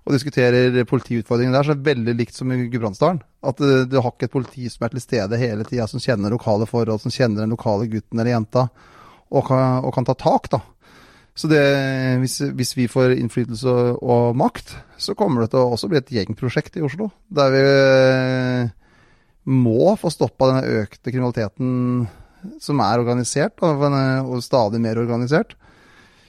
[0.05, 3.23] og diskuterer politiutfordringene der, så er det veldig likt som i Gudbrandsdalen.
[3.45, 6.35] At eh, du har ikke et politi som er til stede hele tida, som kjenner
[6.35, 8.67] lokale forhold, som kjenner den lokale gutten eller jenta,
[9.33, 10.61] og kan, og kan ta tak, da.
[11.35, 11.63] Så det,
[12.23, 16.13] hvis, hvis vi får innflytelse og, makt, så kommer det til å også bli et
[16.15, 17.09] gjengprosjekt i Oslo.
[17.27, 18.69] Der vi eh,
[19.51, 22.07] må få stoppa denne økte kriminaliteten
[22.63, 25.57] som er organisert, og stadig mer organisert.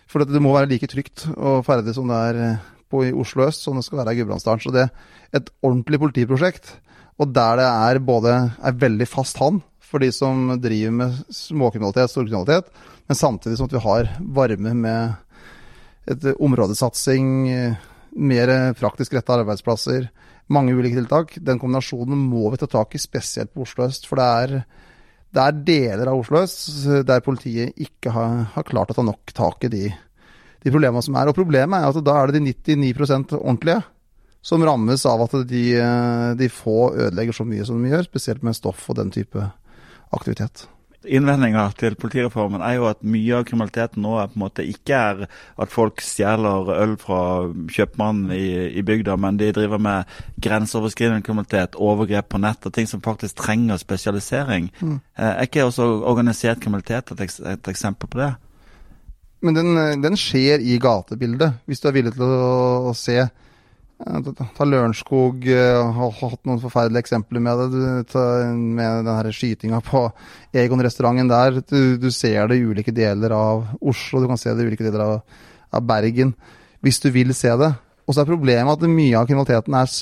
[0.09, 3.45] For det må være like trygt å ferdes som det er eh, på i Oslo
[3.45, 4.63] øst som det skal være i Gudbrandsdalen.
[4.63, 6.75] Så det er et ordentlig politiprosjekt,
[7.21, 12.11] og der det er både er veldig fast hand for de som driver med småkriminalitet,
[12.11, 12.73] storkriminalitet,
[13.07, 15.13] men samtidig som at vi har varme med
[16.09, 17.83] et eh, områdesatsing, eh,
[18.15, 20.07] mer praktisk retta arbeidsplasser,
[20.47, 21.35] mange ulike tiltak.
[21.41, 24.07] Den kombinasjonen må vi ta tak i, spesielt på Oslo øst.
[24.07, 24.53] For det er,
[25.33, 29.33] det er deler av Oslo øst der politiet ikke har, har klart å ta nok
[29.35, 29.83] tak i de,
[30.63, 31.31] de problemene som er.
[31.31, 33.81] Og problemet er at da er det de 99% ordentlige
[34.45, 38.45] som rammes av at de, eh, de få ødelegger så mye som de gjør, spesielt
[38.45, 39.41] med stoff og den type
[40.13, 40.67] aktivitet.
[41.05, 44.97] Innvendinga til politireformen er jo at mye av kriminaliteten nå er på en måte ikke
[44.97, 47.19] er at folk stjeler øl fra
[47.71, 48.47] kjøpmannen i,
[48.79, 53.37] i bygda, men de driver med grenseoverskridende kriminalitet, overgrep på nett og ting som faktisk
[53.43, 54.71] trenger spesialisering.
[54.81, 54.99] Mm.
[55.17, 58.33] Eh, Er ikke også organisert kriminalitet et, et eksempel på det?
[59.45, 63.27] Men den, den skjer i gatebildet, hvis du er villig til å, å se.
[63.95, 67.67] Ta Lørenskog, eh, har hatt noen forferdelige eksempler med det.
[68.11, 68.17] Du,
[68.75, 70.09] med den skytinga på
[70.51, 71.61] Egon-restauranten der.
[71.63, 74.83] Du, du ser det i ulike deler av Oslo, du kan se det i ulike
[74.83, 75.39] deler av,
[75.71, 76.33] av Bergen.
[76.83, 77.71] Hvis du vil se det.
[78.05, 79.95] Og så er problemet at mye av kriminaliteten er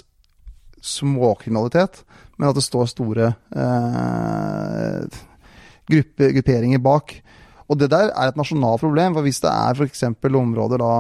[0.84, 2.02] småkriminalitet,
[2.36, 5.22] men at det står store eh,
[5.94, 7.14] gruppe, grupperinger bak.
[7.70, 10.04] Og det der er et nasjonalt problem, for hvis det er f.eks.
[10.26, 10.94] områder da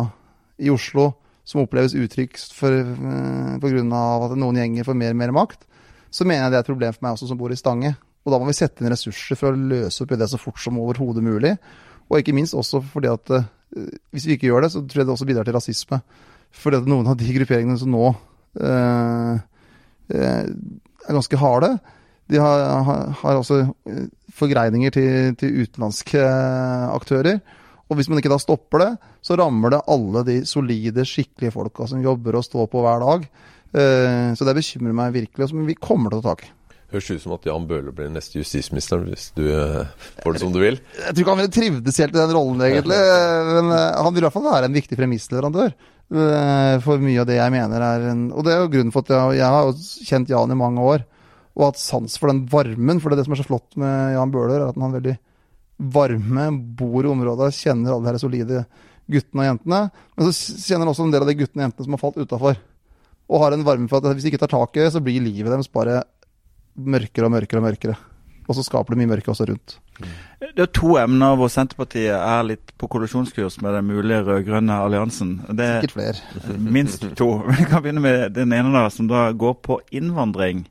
[0.61, 1.09] i Oslo
[1.47, 5.65] som oppleves utrygt eh, av at noen gjenger får mer og mer makt,
[6.13, 7.95] så mener jeg det er et problem for meg også som bor i Stange.
[8.23, 10.61] Og da må vi sette inn ressurser for å løse opp i det så fort
[10.63, 11.55] som overhodet mulig.
[12.07, 13.49] Og ikke minst også fordi at eh,
[14.13, 15.99] hvis vi ikke gjør det, så tror jeg det også bidrar til rasisme.
[16.53, 18.05] Fordi at noen av de grupperingene som nå
[18.61, 19.41] øh,
[20.13, 20.51] er
[21.09, 21.71] ganske harde,
[22.29, 23.57] de har, har, har også
[24.37, 26.21] forgreininger til, til utenlandske
[26.93, 27.41] aktører.
[27.91, 28.91] Og hvis man ikke da stopper det,
[29.25, 33.25] så rammer det alle de solide, skikkelige folka som jobber og står på hver dag.
[33.73, 36.51] Eh, Så det bekymrer meg virkelig, og som vi kommer til å ta tak i.
[36.93, 39.87] Høres ut som at Jan Bøhler blir neste justisminister, hvis du eh,
[40.21, 40.77] får det som du vil.
[40.99, 42.99] Jeg tror ikke han ville trivdes helt i den rollen, egentlig.
[43.57, 45.75] Men eh, han vil i hvert fall være en viktig premissleverandør
[46.83, 49.09] for mye av det jeg mener er en Og det er jo grunnen for at
[49.09, 49.69] jeg, jeg har
[50.05, 51.05] kjent Jan i mange år
[51.55, 52.99] og hatt sans for den varmen.
[53.01, 54.95] For det, er det som er så flott med Jan Bøhler, er at han har
[54.99, 55.15] veldig
[55.91, 56.47] varme,
[56.79, 58.63] bor i området, kjenner alle de her solide
[59.11, 59.81] guttene og jentene.
[60.15, 62.61] Men så kjenner også en del av de guttene og jentene som har falt utafor.
[63.29, 65.23] Og har en varme for at hvis de ikke tar tak i det, så blir
[65.23, 66.01] livet deres bare
[66.73, 67.95] mørkere og mørkere og mørkere.
[68.43, 69.77] Og så skaper det mye mørke også rundt.
[70.43, 75.37] Det er to emner hvor Senterpartiet er litt på kollisjonskurs med den mulige rød-grønne alliansen.
[75.47, 76.57] Det er Sikkert flere.
[76.59, 77.29] minst to.
[77.53, 80.65] Vi kan begynne med den ene, da, som da går på innvandring.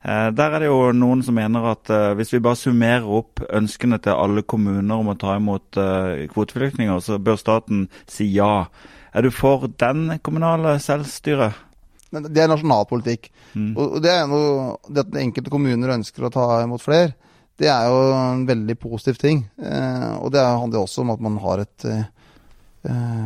[0.00, 3.42] Eh, der er det jo noen som mener at eh, hvis vi bare summerer opp
[3.52, 8.70] ønskene til alle kommuner om å ta imot eh, kvoteflyktninger, så bør staten si ja.
[9.12, 11.66] Er du for den kommunale selvstyret?
[12.10, 13.28] Det er nasjonalpolitikk.
[13.52, 13.74] Mm.
[13.76, 17.12] Og det er noe, det at enkelte kommuner ønsker å ta imot flere,
[17.60, 19.44] det er jo en veldig positiv ting.
[19.60, 21.86] Og det handler også om at man har et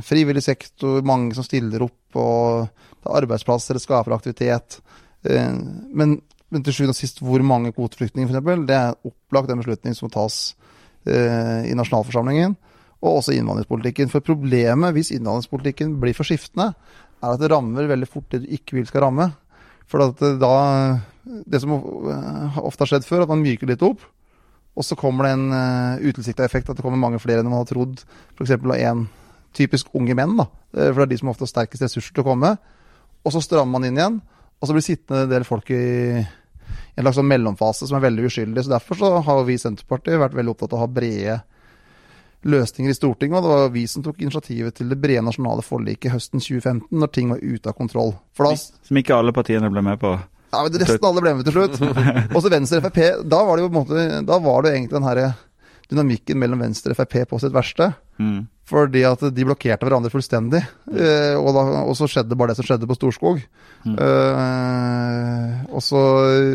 [0.05, 4.81] frivillig sektor, mange som stiller opp, og det er arbeidsplasser, det skaper aktivitet.
[5.23, 6.19] Men,
[6.55, 10.09] men til sjuende og sist, hvor mange kvoteflyktninger f.eks., det er opplagt en beslutning som
[10.09, 10.39] må tas
[11.07, 12.57] eh, i nasjonalforsamlingen.
[13.05, 14.11] Og også innvandringspolitikken.
[14.13, 16.73] For problemet hvis innvandringspolitikken blir for skiftende,
[17.21, 19.33] er at det rammer veldig fort det du ikke vil skal ramme.
[19.91, 20.55] For det da
[21.25, 24.03] Det som eh, ofte har skjedd før, at man myker litt opp.
[24.75, 27.63] Og så kommer det en uh, utilsikta effekt, at det kommer mange flere enn man
[27.63, 28.03] har trodd.
[28.35, 28.57] F.eks.
[28.59, 29.05] av én
[29.55, 30.49] typisk unge menn, da.
[30.75, 32.51] Eh, For det er de som ofte har sterkest ressurser til å komme.
[33.25, 34.19] Og så strammer man inn igjen,
[34.59, 35.85] og så blir sittende en del folk i
[36.95, 38.65] en slags sånn mellomfase som er veldig uskyldig.
[38.67, 41.41] Så Derfor så har vi i Senterpartiet vært veldig opptatt av å ha brede
[42.45, 43.39] løsninger i Stortinget.
[43.39, 47.13] Og det var vi som tok initiativet til det brede nasjonale forliket høsten 2015, når
[47.15, 48.15] ting var ute av kontroll.
[48.39, 50.13] Da Som ikke alle partiene ble med på.
[50.53, 51.81] ja, men Resten alle ble med til slutt.
[52.37, 53.03] Også Venstre og Frp.
[53.25, 55.23] Da var det jo på en måte Da var det egentlig den her
[55.91, 57.93] dynamikken mellom Venstre og Frp på sitt verste.
[58.19, 58.43] Mm.
[58.65, 60.63] Fordi at de blokkerte hverandre fullstendig.
[60.89, 63.43] Eh, og, da, og så skjedde bare det som skjedde på Storskog.
[63.85, 66.01] Eh, og så,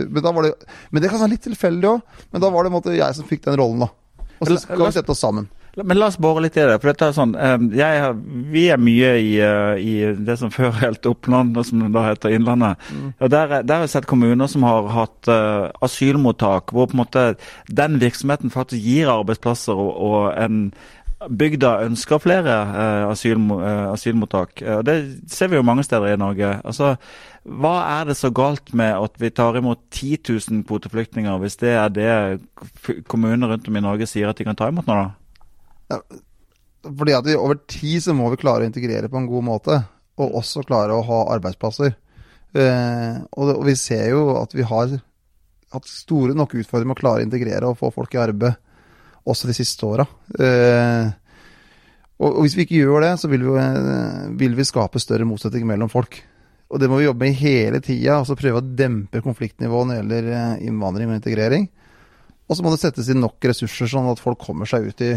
[0.09, 0.55] men, da var det,
[0.89, 2.19] men det kan være litt tilfeldig òg.
[2.33, 3.91] Men da var det måte jeg som fikk den rollen, da.
[4.39, 5.49] Og så skal vi sette oss sammen.
[5.79, 6.79] Men la oss bore litt i det.
[6.81, 8.13] for dette er sånn, eh, har-
[8.51, 12.75] Vi er mye i, eh, i det som før helt Oppland, som da heter Innlandet.
[13.21, 16.97] Og Der, er- der har jeg sett kommuner som har hatt uh, asylmottak, hvor på
[16.97, 17.37] en måte
[17.69, 20.73] den virksomheten faktisk gir arbeidsplasser, og, og en
[21.27, 24.61] bygda ønsker flere eh, asyl, eh, asylmottak.
[24.61, 24.95] Eh, Det
[25.31, 26.61] ser vi jo mange steder i Norge.
[26.63, 26.95] Altså,
[27.43, 31.75] Hva er det så galt med at vi tar imot 10 000 kvoteflyktninger, hvis det
[31.75, 34.95] er det kommuner rundt om i Norge sier at de kan ta imot nå,
[35.89, 35.99] da?
[36.85, 39.81] Fordi at vi over tid så må vi klare å integrere på en god måte.
[40.19, 41.95] Og også klare å ha arbeidsplasser.
[42.55, 44.95] Eh, og, det, og vi ser jo at vi har
[45.69, 48.57] hatt store nok utfordringer med å klare å integrere og få folk i arbeid
[49.29, 50.05] også de siste åra.
[50.39, 51.09] Eh,
[52.19, 55.69] og, hvis vi ikke gjør det, så vil vi, eh, vil vi skape større motsetninger
[55.69, 56.21] mellom folk.
[56.69, 58.19] Og det må vi jobbe med hele tida.
[58.19, 61.69] Altså prøve å dempe konfliktnivået når det gjelder eh, innvandring og integrering.
[62.49, 65.13] Og så må det settes inn nok ressurser, sånn at folk kommer seg ut i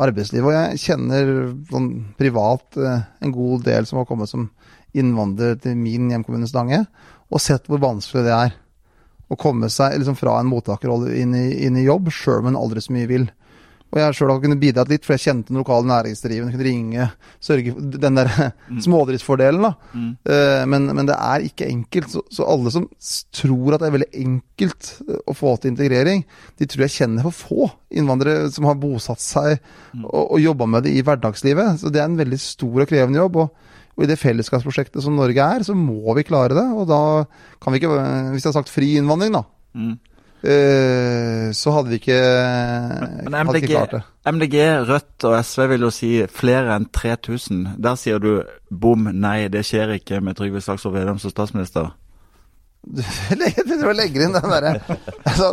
[0.00, 0.48] arbeidslivet.
[0.48, 1.32] Og jeg kjenner
[1.68, 4.46] sånn privat en god del som har kommet som
[4.96, 6.86] innvandrer til min hjemkommune Stange,
[7.28, 8.56] og sett hvor vanskelig det er
[9.30, 12.82] å komme seg liksom fra en mottakerrolle inn inn i jobb, sjøl om en aldri
[12.82, 13.28] så mye vil.
[13.90, 17.06] Og jeg sjøl har kunnet bidratt litt, for jeg kjente den lokale næringsdrivende, kunne ringe,
[17.42, 18.30] sørge for den der
[18.86, 19.72] smådriftsfordelen, da.
[20.30, 22.12] Eh, men, men det er ikke enkelt.
[22.12, 22.86] Så, så alle som
[23.34, 26.22] tror at det er veldig enkelt eh, å få til integrering,
[26.60, 29.56] de tror jeg kjenner for få innvandrere som har bosatt seg
[30.04, 31.82] og, og jobba med det i hverdagslivet.
[31.82, 33.42] Så det er en veldig stor og krevende jobb.
[33.46, 33.66] og
[33.98, 36.62] og i det fellesskapsprosjektet som Norge er, så må vi klare det.
[36.72, 37.26] Og da
[37.60, 37.90] kan vi ikke
[38.32, 39.98] Hvis jeg har sagt fri innvandring, da, Mm.
[40.42, 42.18] Eh, så hadde vi ikke,
[43.00, 44.02] Men men MDG, ikke klart det.
[44.30, 44.56] MDG,
[44.88, 47.76] Rødt og SV vil jo si flere enn 3000.
[47.80, 48.32] Der sier du
[48.70, 51.92] bom, nei, det skjer ikke med Trygve Slagsvold Vedum som statsminister.
[52.80, 53.36] Jeg
[54.00, 54.70] legger inn den derre
[55.28, 55.50] altså,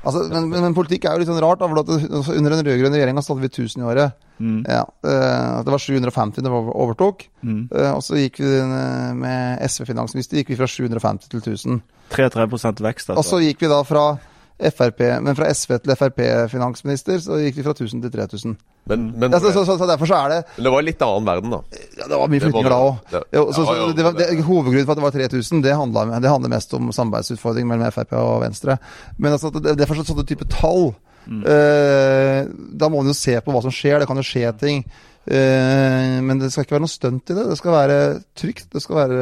[0.00, 1.60] altså, men, men, politikk er jo litt sånn rart.
[1.60, 4.16] Da, for altså, under den rød-grønne regjeringa hadde vi 1000 i året.
[4.40, 4.62] Mm.
[4.66, 7.26] Ja, eh, det var 750 da vi overtok.
[7.44, 7.60] Mm.
[7.68, 11.82] Eh, og så gikk vi eh, med SV-finansminister gikk vi fra 750 til 1000.
[12.14, 12.48] 33
[12.88, 13.28] vekst, Og altså.
[13.36, 14.06] så gikk vi da fra
[14.54, 18.56] FRP, men fra SV til Frp-finansminister, så gikk vi fra 1000 til 3000.
[18.90, 21.02] Men, men, Ja, så, så, så, derfor så er det men det var en litt
[21.06, 21.60] annen verden, da.
[21.98, 24.44] ja, Det var mye flyttinger da òg.
[24.44, 28.14] Hovedgrunnen for at det var 3000, det handler, det handler mest om samarbeidsutfordringer mellom Frp
[28.20, 28.78] og Venstre.
[29.18, 30.92] Men altså, det, det er for sånne type tall
[31.24, 34.00] Eh, da må man jo se på hva som skjer.
[34.00, 34.84] Det kan jo skje ting.
[35.24, 37.48] Eh, men det skal ikke være noe stunt i det.
[37.48, 37.98] Det skal være
[38.36, 38.70] trygt.
[38.74, 39.18] Det skal være,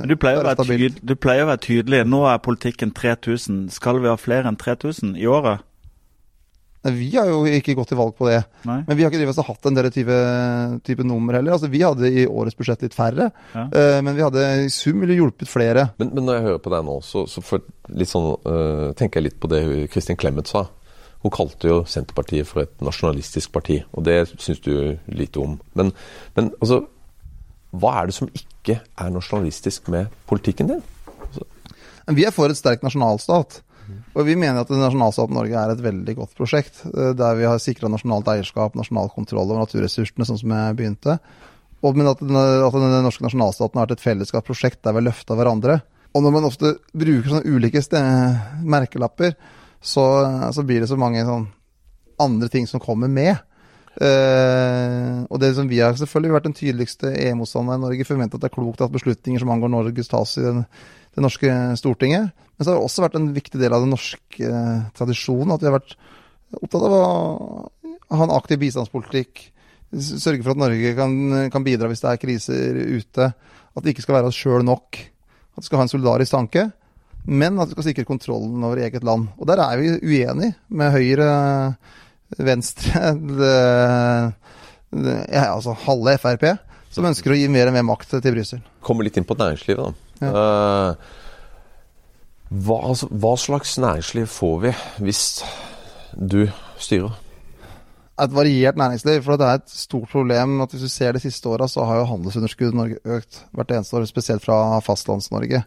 [0.00, 2.02] Men Du pleier, å være tydelig, du pleier å være tydelig.
[2.06, 3.68] Nå er politikken 3000.
[3.74, 5.64] Skal vi ha flere enn 3000 i året?
[6.84, 8.42] Vi har jo ikke gått til valg på det.
[8.68, 8.82] Nei?
[8.84, 10.16] Men vi har ikke hatt en del type,
[10.84, 11.56] type nummer heller.
[11.56, 13.30] Altså, vi hadde i årets budsjett litt færre.
[13.54, 13.64] Ja.
[13.72, 15.88] Eh, men vi hadde i sum ville hjulpet flere.
[16.02, 19.20] Men, men når jeg hører på deg nå, så, så for litt sånn, uh, tenker
[19.20, 19.62] jeg litt på det
[19.94, 20.66] Kristin Clemet sa.
[21.24, 24.74] Hun kalte jo Senterpartiet for et nasjonalistisk parti, og det syns du
[25.08, 25.56] lite om.
[25.78, 25.94] Men,
[26.36, 26.82] men altså,
[27.72, 30.82] hva er det som ikke er nasjonalistisk med politikken din?
[32.12, 33.62] Vi er for et sterk nasjonalstat.
[34.14, 36.84] Og vi mener at nasjonalstaten Norge er et veldig godt prosjekt.
[36.88, 41.18] eh, Der vi har sikra nasjonalt eierskap, nasjonal kontroll over naturressursene, sånn som jeg begynte.
[41.84, 45.08] Og men at den, at den norske nasjonalstaten har vært et fellesskapsprosjekt der vi har
[45.10, 45.82] løfta hverandre.
[46.14, 47.82] Og når man ofte bruker sånne ulike
[48.62, 49.34] merkelapper,
[49.84, 50.04] så,
[50.56, 51.48] så blir det så mange sånn
[52.22, 53.36] andre ting som kommer med.
[53.94, 58.06] Uh, og det som vi har selvfølgelig vært den tydeligste EU-motstanderen i Norge.
[58.08, 60.64] Forventet at det er klokt at beslutninger som angår Norge tas i den,
[61.14, 62.32] det norske Stortinget.
[62.34, 65.62] Men så har det også vært en viktig del av den norske uh, tradisjonen at
[65.62, 65.96] vi har vært
[66.60, 67.04] opptatt av å
[68.14, 69.48] ha en aktiv bistandspolitikk.
[69.94, 71.16] Sørge for at Norge kan,
[71.54, 73.30] kan bidra hvis det er kriser ute.
[73.74, 74.98] At det ikke skal være oss sjøl nok.
[75.54, 76.66] At vi skal ha en solidarisk tanke.
[77.24, 79.30] Men at vi skal sikre kontrollen over eget land.
[79.40, 81.28] Og der er vi uenige med Høyre,
[82.38, 83.56] Venstre, det,
[84.92, 86.46] det, ja, altså halve Frp,
[86.92, 88.64] som ønsker å gi mer og mer makt til Brussel.
[88.84, 90.28] Kommer litt inn på næringslivet, da.
[90.28, 91.12] Eh,
[92.54, 94.72] hva, altså, hva slags næringsliv får vi
[95.06, 95.22] hvis
[96.14, 96.44] du
[96.78, 97.20] styrer?
[98.22, 99.22] Et variert næringsliv.
[99.26, 101.98] For det er et stort problem at hvis du ser de siste åra, så har
[101.98, 105.64] jo handelsunderskuddet i Norge økt hvert eneste år, spesielt fra Fastlands-Norge.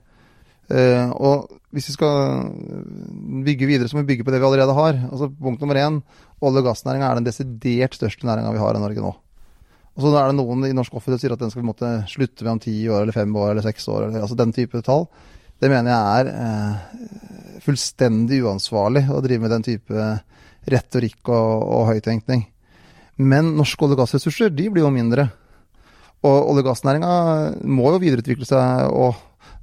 [0.68, 2.50] Eh, og hvis vi skal
[3.46, 5.00] bygge videre, så må vi bygge på det vi allerede har.
[5.12, 6.02] Altså Punkt nummer én
[6.42, 9.14] olje- og gassnæringa er den desidert største næringa vi har i Norge nå.
[9.98, 11.92] Og så er det noen i norsk offentlighet som sier at den skal vi måtte
[12.12, 14.08] slutte med om ti år eller fem år eller seks år.
[14.08, 15.08] Eller, altså den type tall.
[15.58, 20.12] Det mener jeg er uh, fullstendig uansvarlig å drive med den type
[20.70, 22.46] retorikk og, og høyttenkning.
[23.18, 25.32] Men norske olje- og gassressurser de blir jo mindre.
[26.22, 27.14] Og olje- og gassnæringa
[27.66, 29.18] må jo videreutvikle seg og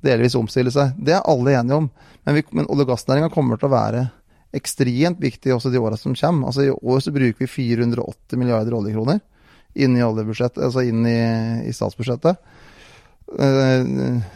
[0.05, 0.95] delvis omstille seg.
[1.01, 1.89] Det er alle enige om.
[2.25, 4.05] Men, vi, men olje- og gassnæringa kommer til å være
[4.55, 6.51] ekstremt viktig også de åra som kommer.
[6.51, 9.21] Altså I år så bruker vi 480 milliarder oljekroner
[9.75, 11.19] inn i oljebudsjettet, altså inn i,
[11.67, 12.39] i statsbudsjettet.
[13.35, 13.89] Eh,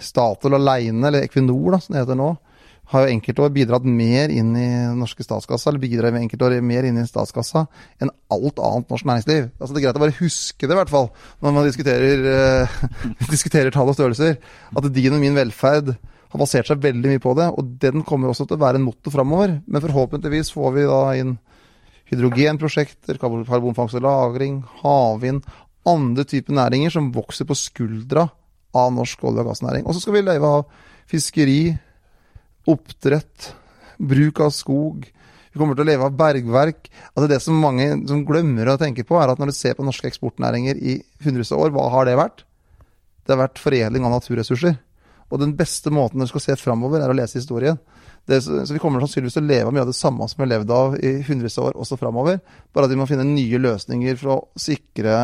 [0.03, 2.33] Statoil alene, eller Equinor da, som det heter nå,
[2.89, 7.07] har jo enkeltår bidratt mer inn i norske statskassa, eller bidrar enkeltår mer inn i
[7.09, 7.67] statskassa
[8.01, 9.51] enn alt annet norsk næringsliv.
[9.59, 11.11] Altså Det er greit å bare huske det, i hvert fall,
[11.45, 12.79] når man diskuterer, eh,
[13.35, 14.39] diskuterer tall og størrelser.
[14.73, 15.93] At din og min velferd
[16.29, 18.87] har basert seg veldig mye på det, og den kommer også til å være en
[18.89, 19.59] motor framover.
[19.67, 21.37] Men forhåpentligvis får vi da inn
[22.09, 25.45] hydrogenprosjekter, karbon- karbonfangst og -lagring, havvind,
[25.89, 28.31] andre typer næringer som vokser på skuldra
[28.75, 29.87] av norsk olje- og gassnæring.
[29.87, 30.65] Og så skal vi leve av
[31.09, 31.79] fiskeri,
[32.69, 33.53] oppdrett,
[33.99, 35.07] bruk av skog.
[35.53, 36.91] Vi kommer til å leve av bergverk.
[37.15, 39.87] Altså Det som mange som glemmer å tenke på, er at når du ser på
[39.87, 42.45] norske eksportnæringer i hundrevis av år, hva har det vært?
[43.25, 44.79] Det har vært foredling av naturressurser.
[45.29, 47.77] Og den beste måten du skal se framover, er å lese historien.
[48.29, 50.45] Det, så vi kommer sannsynligvis til å leve av mye av det samme som vi
[50.45, 52.41] har levd av i hundrevis av år, også framover.
[52.77, 55.15] Bare at vi må finne nye løsninger for å sikre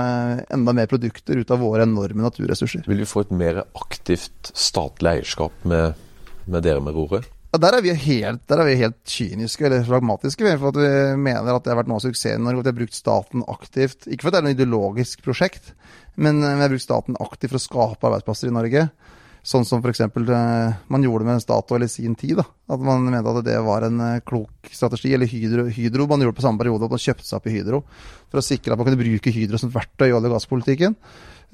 [0.52, 2.86] enda mer produkter ut av våre enorme naturressurser.
[2.88, 6.00] Vil vi få et mer aktivt statlig eierskap med,
[6.48, 7.28] med dere med roret?
[7.54, 10.56] Ja, der er vi helt, der er vi helt kyniske eller pragmatiske.
[10.58, 10.88] For at vi
[11.22, 12.64] mener at det har vært noe av suksessen i Norge.
[12.64, 14.08] At vi har brukt staten aktivt.
[14.08, 15.68] Ikke for at det er noe ideologisk prosjekt,
[16.18, 18.82] men eh, vi har brukt staten aktivt for å skape arbeidsplasser i Norge.
[19.46, 20.02] Sånn som f.eks.
[20.90, 22.40] man gjorde med Statoil i sin tid.
[22.42, 25.14] da, At man mente at det var en eh, klok strategi.
[25.14, 27.84] Eller Hydro, Hydro man gjorde på samme periode at man kjøpte seg opp i Hydro.
[28.34, 30.98] For å sikre at man kunne bruke Hydro som verktøy i olje- og gasspolitikken.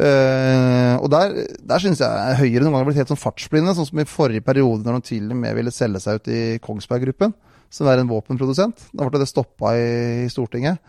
[0.00, 1.34] Eh, og der,
[1.66, 4.44] der syns jeg Høyre noen ganger har blitt helt sånn fartsblinde, sånn som i forrige
[4.46, 7.34] periode når de til og med ville selge seg ut i Kongsberg Gruppen,
[7.72, 8.86] som er en våpenprodusent.
[8.96, 9.90] Da ble det stoppa i,
[10.24, 10.80] i Stortinget.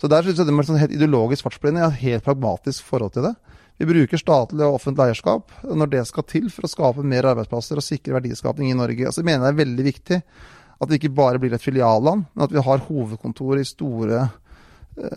[0.00, 1.82] Så der syns jeg de er sånn helt ideologisk fartsblinde.
[1.82, 3.34] Jeg har helt pragmatisk forhold til det.
[3.80, 7.80] Vi bruker statlig og offentlig eierskap når det skal til for å skape mer arbeidsplasser
[7.80, 9.06] og sikre verdiskapning i Norge.
[9.08, 10.18] Altså, jeg mener det er veldig viktig
[10.80, 14.26] at det ikke bare blir et filialland, men at vi har hovedkontor i store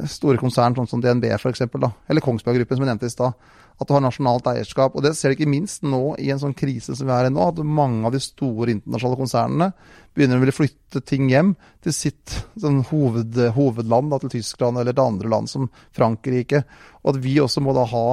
[0.08, 3.52] store konsern, sånn som DNB f.eks., eller Kongsberg Gruppen, som jeg nevnte i stad.
[3.82, 4.94] At du har nasjonalt eierskap.
[4.96, 7.34] Og det ser du ikke minst nå i en sånn krise som vi er i
[7.34, 9.70] nå, at mange av de store internasjonale konsernene
[10.14, 14.94] begynner å ville flytte ting hjem til sitt sånn hoved, hovedland, da, til Tyskland eller
[14.94, 16.62] til andre land som Frankrike.
[17.02, 18.06] Og at vi også må da ha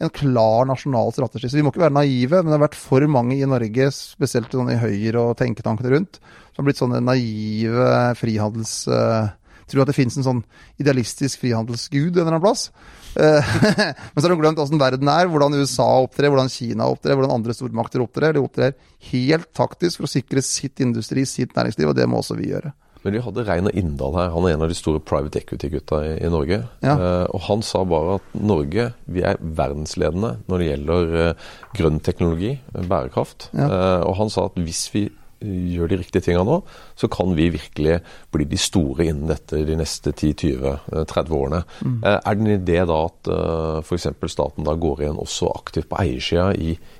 [0.00, 1.48] en klar nasjonal strategi.
[1.48, 4.52] Så vi må ikke være naive, men det har vært for mange i Norge, spesielt
[4.52, 6.20] sånn i Høyre og tenketankene rundt,
[6.52, 8.78] som har blitt sånne naive frihandels...
[8.88, 9.36] eh,
[9.70, 10.42] tror at det finnes en sånn
[10.82, 12.68] idealistisk frihandelsgud en eller annen plass.
[13.14, 13.54] Eh,
[14.12, 17.38] Men så har de glemt åssen verden er, hvordan USA opptrer, hvordan Kina opptrer, hvordan
[17.38, 18.36] andre stormakter opptrer.
[18.36, 18.76] De opptrer
[19.10, 22.74] helt taktisk for å sikre sitt industri, sitt næringsliv, og det må også vi gjøre.
[23.00, 26.10] Men vi hadde Reiner Inndal her, han er en av de store private equity-gutta i,
[26.20, 26.58] i, Norge.
[26.84, 26.96] Ja.
[27.00, 31.96] Uh, og han sa bare at Norge vi er verdensledende når det gjelder uh, grønn
[32.04, 33.48] teknologi, bærekraft.
[33.56, 33.70] Ja.
[33.70, 35.06] Uh, og han sa at hvis vi
[35.40, 36.58] gjør de riktige tingene nå,
[36.98, 37.98] så kan vi virkelig
[38.32, 41.62] bli de store innen dette de neste 10-20-30 årene.
[41.80, 41.96] Mm.
[42.04, 44.08] Eh, er det en idé da at uh, f.eks.
[44.32, 46.50] staten da går igjen også aktivt på eiersida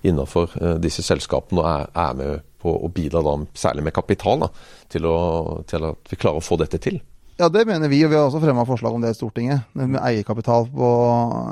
[0.06, 4.50] innenfor eh, disse selskapene og er, med på å bidra da, særlig med kapital da,
[4.92, 6.98] til, å, til at vi klarer å få dette til?
[7.40, 9.70] Ja, det mener vi, og vi har også fremma forslag om det i Stortinget.
[9.72, 10.90] Med eierkapital på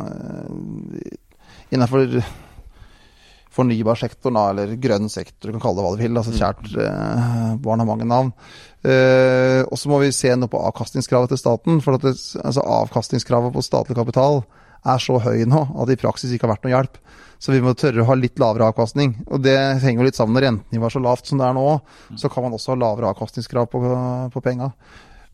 [0.05, 1.17] eh,
[1.73, 2.21] innenfor
[3.59, 6.21] fornybarsektoren, da, eller grønn sektor, du kan kalle det hva du vil.
[6.21, 8.33] altså Kjært eh, barn har mange navn.
[8.87, 11.83] Eh, og så må vi se noe på avkastningskravet til staten.
[11.85, 14.43] For at det, altså avkastningskravet på statlig kapital
[14.89, 17.01] er så høy nå at det i praksis ikke har vært noe hjelp.
[17.39, 19.13] Så vi må tørre å ha litt lavere avkastning.
[19.31, 21.67] Og det henger jo litt sammen når rentenivået er så lavt som det er nå.
[22.19, 23.83] Så kan man også ha lavere avkastningskrav på,
[24.35, 24.73] på penga.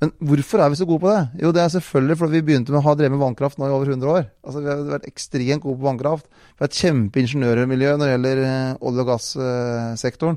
[0.05, 1.21] Men hvorfor er vi så gode på det?
[1.41, 3.73] Jo, det er selvfølgelig fordi vi begynte med å ha drevet med vannkraft nå i
[3.73, 4.27] over 100 år.
[4.45, 6.27] Altså, Vi har vært ekstremt gode på vannkraft.
[6.29, 10.37] Vi har et kjempeingeniørmiljø når det gjelder eh, olje- og gassektoren.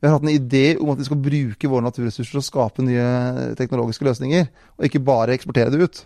[0.00, 3.52] Vi har hatt en idé om at vi skal bruke våre naturressurser og skape nye
[3.60, 4.48] teknologiske løsninger,
[4.80, 6.00] og ikke bare eksportere det ut.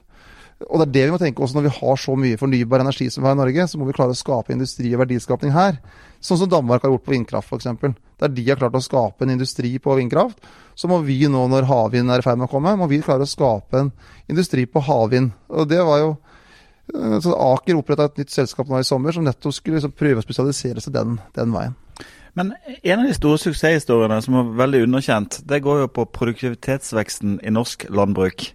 [0.66, 3.07] Og det er det vi må tenke også når vi har så mye fornybar energi
[3.12, 5.78] som vi har i Norge, så må vi klare å skape industri og verdiskapning her.
[6.24, 7.96] Sånn som Danmark har gjort på vindkraft f.eks.
[8.20, 10.40] Der de har klart å skape en industri på vindkraft,
[10.77, 13.24] så må vi nå når havvind er i ferd med å komme, må vi klare
[13.24, 13.93] å skape en
[14.29, 15.33] industri på havvind.
[15.49, 16.11] Og det var jo
[17.24, 20.24] så Aker oppretta et nytt selskap nå i sommer som nettopp skulle liksom prøve å
[20.27, 21.74] spesialisere seg den, den veien.
[22.37, 27.39] Men en av de store suksesshistoriene som er veldig underkjent, det går jo på produktivitetsveksten
[27.41, 28.51] i norsk landbruk.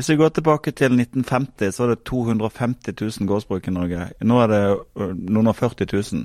[0.00, 4.06] Hvis vi går tilbake til 1950, så var det 250 000 gårdsbruk i Norge.
[4.24, 4.60] Nå er det
[5.28, 6.22] noen og 40 000.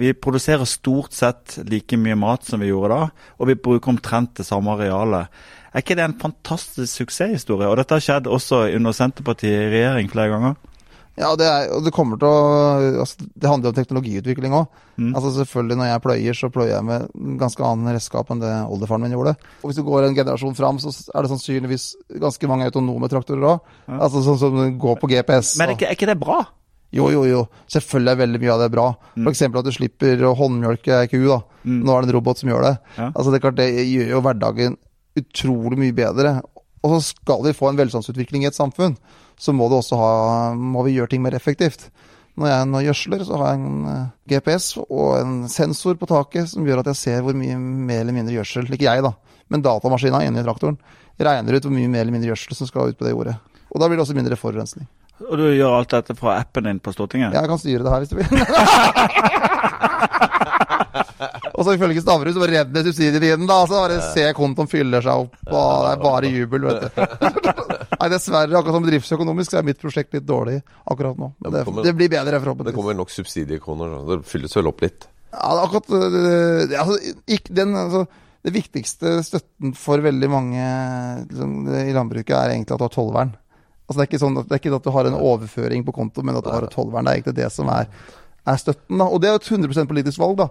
[0.00, 4.40] Vi produserer stort sett like mye mat som vi gjorde da, og vi bruker omtrent
[4.40, 5.28] det samme arealet.
[5.68, 7.68] Er ikke det en fantastisk suksesshistorie?
[7.68, 10.56] Og dette har skjedd også under Senterpartiet i regjering flere ganger?
[11.18, 12.42] Ja, det, er, og det kommer til å
[13.02, 14.68] altså, Det handler om teknologiutvikling òg.
[14.98, 15.10] Mm.
[15.12, 17.08] Altså, selvfølgelig når jeg pløyer, så pløyer jeg med
[17.40, 19.34] ganske annen redskap enn det oldefaren min gjorde.
[19.62, 21.88] Og hvis du går en generasjon fram, så er det sannsynligvis
[22.22, 23.74] ganske mange autonome traktorer òg.
[23.88, 23.98] Ja.
[24.06, 25.56] Altså sånn som går på GPS.
[25.58, 26.40] Men er ikke, er ikke det bra?
[26.94, 27.42] Jo, jo, jo.
[27.68, 28.86] Selvfølgelig er veldig mye av det bra.
[29.18, 29.26] Mm.
[29.28, 29.42] F.eks.
[29.48, 31.18] at du slipper å håndmjølke ei ku.
[31.26, 31.42] da.
[31.64, 31.80] Mm.
[31.84, 32.76] Nå er det en robot som gjør det.
[32.96, 33.10] Ja.
[33.10, 34.78] Altså, det, klart, det gjør jo hverdagen
[35.18, 36.38] utrolig mye bedre.
[36.86, 38.96] Og så skal vi få en velstandsutvikling i et samfunn,
[39.38, 40.10] så må, ha,
[40.54, 41.88] må vi gjøre ting mer effektivt.
[42.38, 43.78] Når jeg nå gjødsler, så har jeg en
[44.30, 48.14] GPS og en sensor på taket som gjør at jeg ser hvor mye mer eller
[48.14, 49.10] mindre gjødsel Ikke jeg, da,
[49.50, 50.78] men datamaskina inni traktoren
[51.18, 53.34] regner ut hvor mye mer eller mindre gjødsel som skal ut på det jordet.
[53.74, 54.86] Og da blir det også mindre forurensning.
[55.26, 57.34] Og du gjør alt dette fra appen din på Stortinget?
[57.34, 58.28] Jeg kan styre det her hvis du vil.
[61.58, 63.66] Og så ifølge Stavrum så redder det i den, da.
[63.66, 66.90] Så bare se kontoen fyller seg opp, og det er bare jubel, vet du.
[67.98, 71.32] Nei, dessverre, akkurat som bedriftsøkonomisk, så er mitt prosjekt litt dårlig akkurat nå.
[71.42, 72.70] Men det, det blir bedre, forhåpentligvis.
[72.70, 75.08] Det kommer nok subsidiekroner, det fylles vel opp litt?
[75.32, 78.04] Ja, det akkurat det, altså, ikke, den, altså,
[78.46, 80.68] det viktigste støtten for veldig mange
[81.26, 83.34] liksom, i landbruket er egentlig at du har tollvern.
[83.88, 86.22] Altså, det, er ikke sånn, det er ikke at du har en overføring på konto,
[86.22, 87.08] men at du har et tollvern.
[87.08, 87.90] Det er egentlig det som er
[88.48, 88.98] er støtten.
[88.98, 90.38] da, Og det er jo et 100% politisk valg.
[90.40, 90.48] da,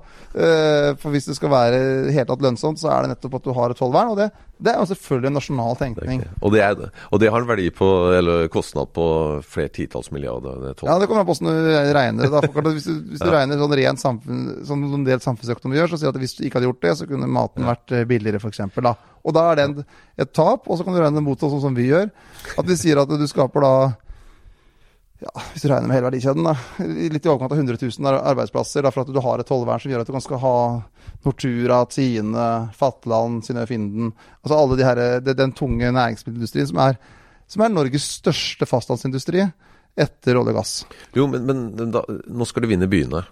[1.01, 1.79] For hvis det skal være
[2.13, 4.13] helt tatt lønnsomt, så er det nettopp at du har et tollvern.
[4.13, 4.29] Og det,
[4.61, 6.23] det er jo selvfølgelig en nasjonal tenkning.
[6.41, 9.07] Og det, er, og det har en verdi på, eller kostnad på
[9.45, 10.61] flere titalls milliarder?
[10.63, 12.31] Det ja, det kommer an på hvordan du regner det.
[12.33, 13.35] da, Hvis du, hvis du ja.
[13.39, 16.59] regner sånn rent samfunn, sånn en del samfunnsøkonomi gjør, så sier at hvis du ikke
[16.59, 18.63] hadde gjort det, så kunne maten vært billigere, f.eks.
[19.27, 19.79] Og da er det en,
[20.23, 20.67] et tap.
[20.69, 22.09] Og så kan du regne det mot sånn som vi gjør.
[22.57, 23.73] At vi sier at du skaper da
[25.19, 26.53] ja, hvis du regner med hele verdikjeden, da,
[26.85, 28.85] litt i overkant av 100 000 arbeidsplasser.
[28.85, 30.57] Da, for at du har et tollvern som gjør at du kan skal ha
[31.25, 36.99] Nortura, Tine, Fatland, Synnøve Finden Altså alle de her, det, den tunge næringsmiddelindustrien som er,
[37.49, 39.41] som er Norges største fastlandsindustri
[39.97, 40.75] etter olje og gass.
[41.17, 43.23] Jo, men, men da, nå skal du vinne byene.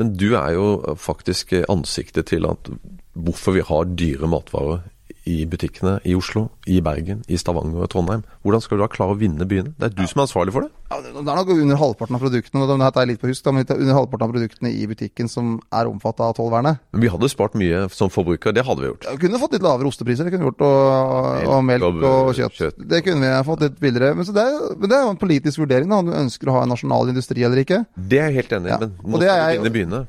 [0.00, 2.70] Men du er jo faktisk ansiktet til at
[3.16, 4.84] hvorfor vi har dyre matvarer
[5.26, 8.22] i butikkene i Oslo, i Bergen, i Stavanger og Trondheim.
[8.46, 9.74] Hvordan skal du da klare å vinne byene?
[9.74, 10.70] Det er du som er ansvarlig for det?
[10.86, 13.96] Ja, det er nok under halvparten av produktene det er litt på husk, men under
[13.98, 16.78] halvparten av produktene i butikken som er omfatta av tollvernet.
[16.94, 19.08] Men vi hadde spart mye som forbruker, det hadde vi gjort.
[19.08, 22.04] Ja, vi kunne fått litt lavere ostepriser, det kunne vi gjort, og, og melk og,
[22.06, 22.58] og kjøtt.
[22.60, 22.84] kjøtt.
[22.94, 24.14] Det kunne vi fått litt billigere.
[24.14, 24.46] Men, det
[24.76, 27.10] men, det er, jo en politisk vurdering da, om du ønsker å ha en nasjonal
[27.10, 27.82] industri eller ikke.
[27.96, 28.80] Det er jeg helt enig i, ja.
[28.86, 30.06] men nå skal vi vinne byene.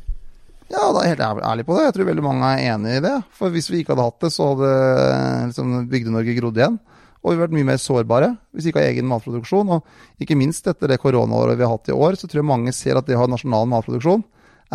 [0.68, 1.88] Ja, da er jeg helt ærlig på det.
[1.88, 3.16] Jeg tror veldig mange er enig i det.
[3.36, 4.72] For hvis vi ikke hadde hatt det, så hadde
[5.50, 6.80] liksom, Bygde-Norge grodd igjen.
[7.24, 9.72] Og vi har vært mye mer sårbare hvis vi ikke har egen matproduksjon.
[9.78, 12.74] Og ikke minst etter det koronaåret vi har hatt i år, så tror jeg mange
[12.76, 14.26] ser at det å ha nasjonal matproduksjon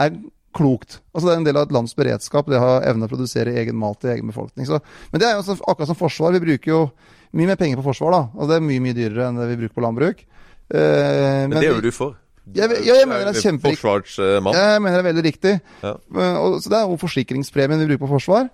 [0.01, 0.17] er
[0.57, 1.01] klokt.
[1.13, 3.55] Altså Det er en del av et lands beredskap, det å ha evne å produsere
[3.61, 4.69] egen mat til egen befolkning.
[4.69, 4.81] Så,
[5.13, 6.37] men det er jo også, akkurat som forsvar.
[6.37, 6.83] Vi bruker jo
[7.37, 8.23] mye mer penger på forsvar, da.
[8.35, 10.27] Altså, det er mye, mye dyrere enn det vi bruker på landbruk.
[10.73, 12.19] Eh, men, men det er jo du for.
[12.43, 14.17] Jeg, jeg, jeg, mener det er kjemperiktig.
[14.19, 15.53] Jeg mener det er veldig riktig.
[15.85, 15.95] Ja.
[15.95, 18.51] Og, så Det er jo forsikringspremien vi bruker på forsvar.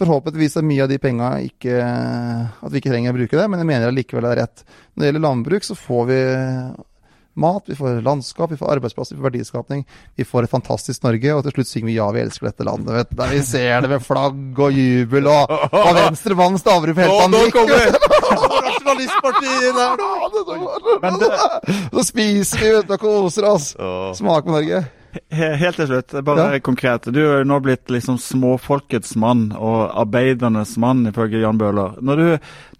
[0.00, 3.60] Forhåpentligvis er mye av de penga ikke At vi ikke trenger å bruke det, men
[3.60, 4.62] jeg mener allikevel det er rett.
[4.92, 6.20] Når det gjelder landbruk, så får vi
[7.40, 9.84] mat, vi får landskap, vi får arbeidsplasser, vi får verdiskapning.
[10.18, 12.92] Vi får et fantastisk Norge, og til slutt synger vi 'Ja, vi elsker dette landet'.
[12.92, 13.16] vet du.
[13.16, 15.50] Der vi ser det med flagg og jubel, og,
[15.86, 17.96] og venstre mann Stavrum helt kommer
[18.80, 19.90] Nasjonalistpartiet der,
[21.92, 23.74] Så spiser vi vet og koser oss.
[24.18, 24.80] Smak med Norge.
[25.34, 26.58] Helt til slutt, bare ja.
[26.62, 27.08] konkret.
[27.10, 31.96] Du er jo nå blitt liksom småfolkets mann og arbeidernes mann, ifølge Jan Bøhler.
[31.98, 32.26] Når du,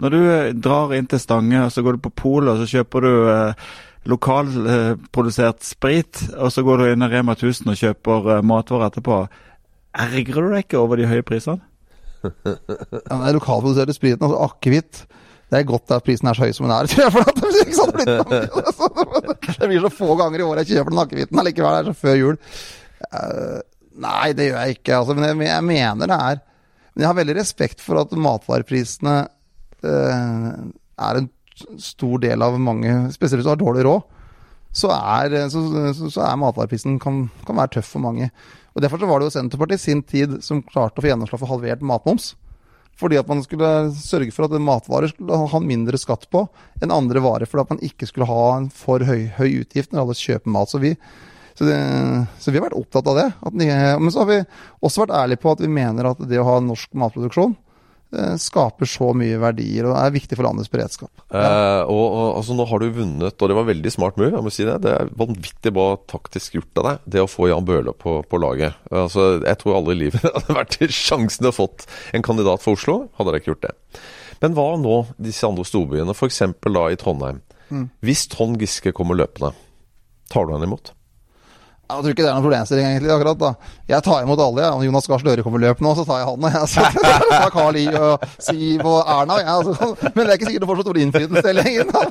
[0.02, 0.20] når du
[0.62, 3.70] drar inn til Stange, så går du på polet og så kjøper du eh,
[4.10, 9.24] lokalprodusert sprit, og så går du inn i Rema 1000 og kjøper eh, matvarer etterpå.
[10.06, 11.66] Ergrer du deg ikke over de høye prisene?
[12.22, 12.54] ja,
[13.10, 15.06] den lokalproduserte spriten, altså akevitt
[15.50, 17.14] det er godt at prisen er så høy som den er, tror jeg.
[17.14, 21.42] For at det, sånn det blir så få ganger i året jeg kjøper den akevitten
[21.42, 21.74] allikevel.
[21.74, 22.38] Det er så før jul.
[23.10, 23.58] Uh,
[24.06, 25.00] nei, det gjør jeg ikke.
[25.00, 26.40] Altså, men jeg, mener det er
[26.92, 30.54] Men jeg har veldig respekt for at matvareprisene uh,
[31.00, 31.28] er en
[31.80, 34.06] stor del av mange Spesielt hvis du har dårlig råd,
[34.72, 35.60] så er, så,
[35.96, 38.30] så, så er matvareprisen kan, kan, være tøff for mange.
[38.70, 41.42] Og Derfor så var det jo Senterpartiet i sin tid som klarte å få gjennomslag
[41.42, 42.36] for halvert matmoms.
[43.00, 46.44] Fordi at man skulle sørge for at matvarer skulle ha mindre skatt på
[46.82, 47.48] enn andre varer.
[47.48, 50.72] fordi at man ikke skulle ha en for høy, høy utgift når alle kjøper mat.
[50.72, 50.92] Så vi,
[51.56, 51.80] så, det,
[52.38, 53.28] så vi har vært opptatt av det.
[53.56, 54.38] men så har vi
[54.84, 57.56] også vært ærlige på at vi mener at det å ha norsk matproduksjon
[58.42, 61.10] skaper så mye verdier og er viktig for landets beredskap.
[61.30, 61.40] Ja.
[61.40, 64.32] Eh, og, og, altså Nå har du vunnet, og det var veldig smart move.
[64.34, 67.50] jeg må si Det Det er vanvittig bra taktisk gjort av deg, det å få
[67.52, 68.78] Jan Bøhler på, på, laget.
[68.90, 71.86] Altså, Jeg tror aldri i livet hadde vært sjansen å fått
[72.16, 73.74] en kandidat for Oslo, hadde dere ikke gjort det.
[74.40, 76.42] Men hva nå disse andre storbyene, f.eks.
[76.64, 77.42] da i Trondheim.
[77.70, 77.90] Mm.
[78.02, 79.52] Hvis Trond Giske kommer løpende,
[80.32, 80.94] tar du han imot?
[81.90, 83.10] Jeg tror ikke det er noen problemstilling, egentlig.
[83.14, 83.50] akkurat da.
[83.90, 84.62] Jeg tar imot alle.
[84.64, 84.70] Ja.
[84.76, 86.46] Om Jonas Gahr Støre kommer løp nå, så tar jeg han.
[86.46, 86.68] Jeg.
[86.74, 86.84] Så,
[87.30, 89.38] tar Carl I og Siv og Erna.
[89.42, 89.56] Ja.
[89.66, 91.90] Så, men det er ikke sikkert du får så stor innflytelse lenger.
[91.90, 92.04] Men,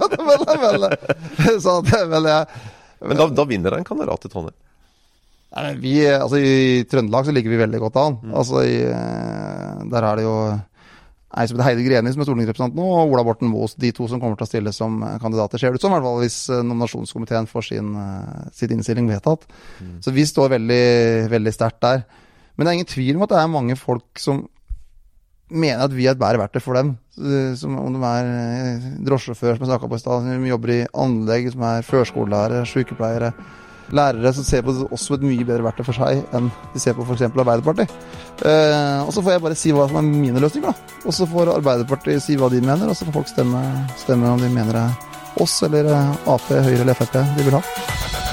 [2.15, 2.27] men,
[2.99, 4.57] men, da, da vinner en kandidat i Trondheim?
[5.49, 8.19] Nei, vi, altså, I Trøndelag så ligger vi veldig godt an.
[8.21, 8.33] Mm.
[8.37, 10.35] Altså, i, eh, der er det jo
[11.29, 13.69] ei Heide Greni, som er stortingsrepresentant nå, og Ola Borten Moe.
[13.77, 15.93] De to som kommer til å stille som eh, kandidater, ser det ut som.
[15.93, 19.45] I hvert fall hvis eh, nominasjonskomiteen får sin, eh, sitt innstilling vedtatt.
[19.77, 19.99] Mm.
[20.05, 20.87] Så vi står veldig,
[21.35, 22.01] veldig sterkt der.
[22.55, 24.41] Men det er ingen tvil om at det er mange folk som
[25.49, 26.95] mener at vi er et bedre verktøy for dem.
[27.59, 31.49] Som om de er drosjesjåfør, som jeg snakka på i stad, som jobber i anlegg,
[31.53, 33.33] som er førskolelærer, sykepleiere
[33.95, 36.95] lærere som ser på oss som et mye bedre verktøy for seg enn de ser
[36.97, 37.27] på f.eks.
[37.29, 37.93] Arbeiderpartiet.
[38.45, 40.97] Eh, og så får jeg bare si hva som er mine løsninger, da.
[41.05, 43.63] Og så får Arbeiderpartiet si hva de mener, og så får folk stemme,
[43.99, 47.59] stemme om de mener det er oss eller eh, Ap, Høyre eller Frp de vil
[47.59, 48.28] ha.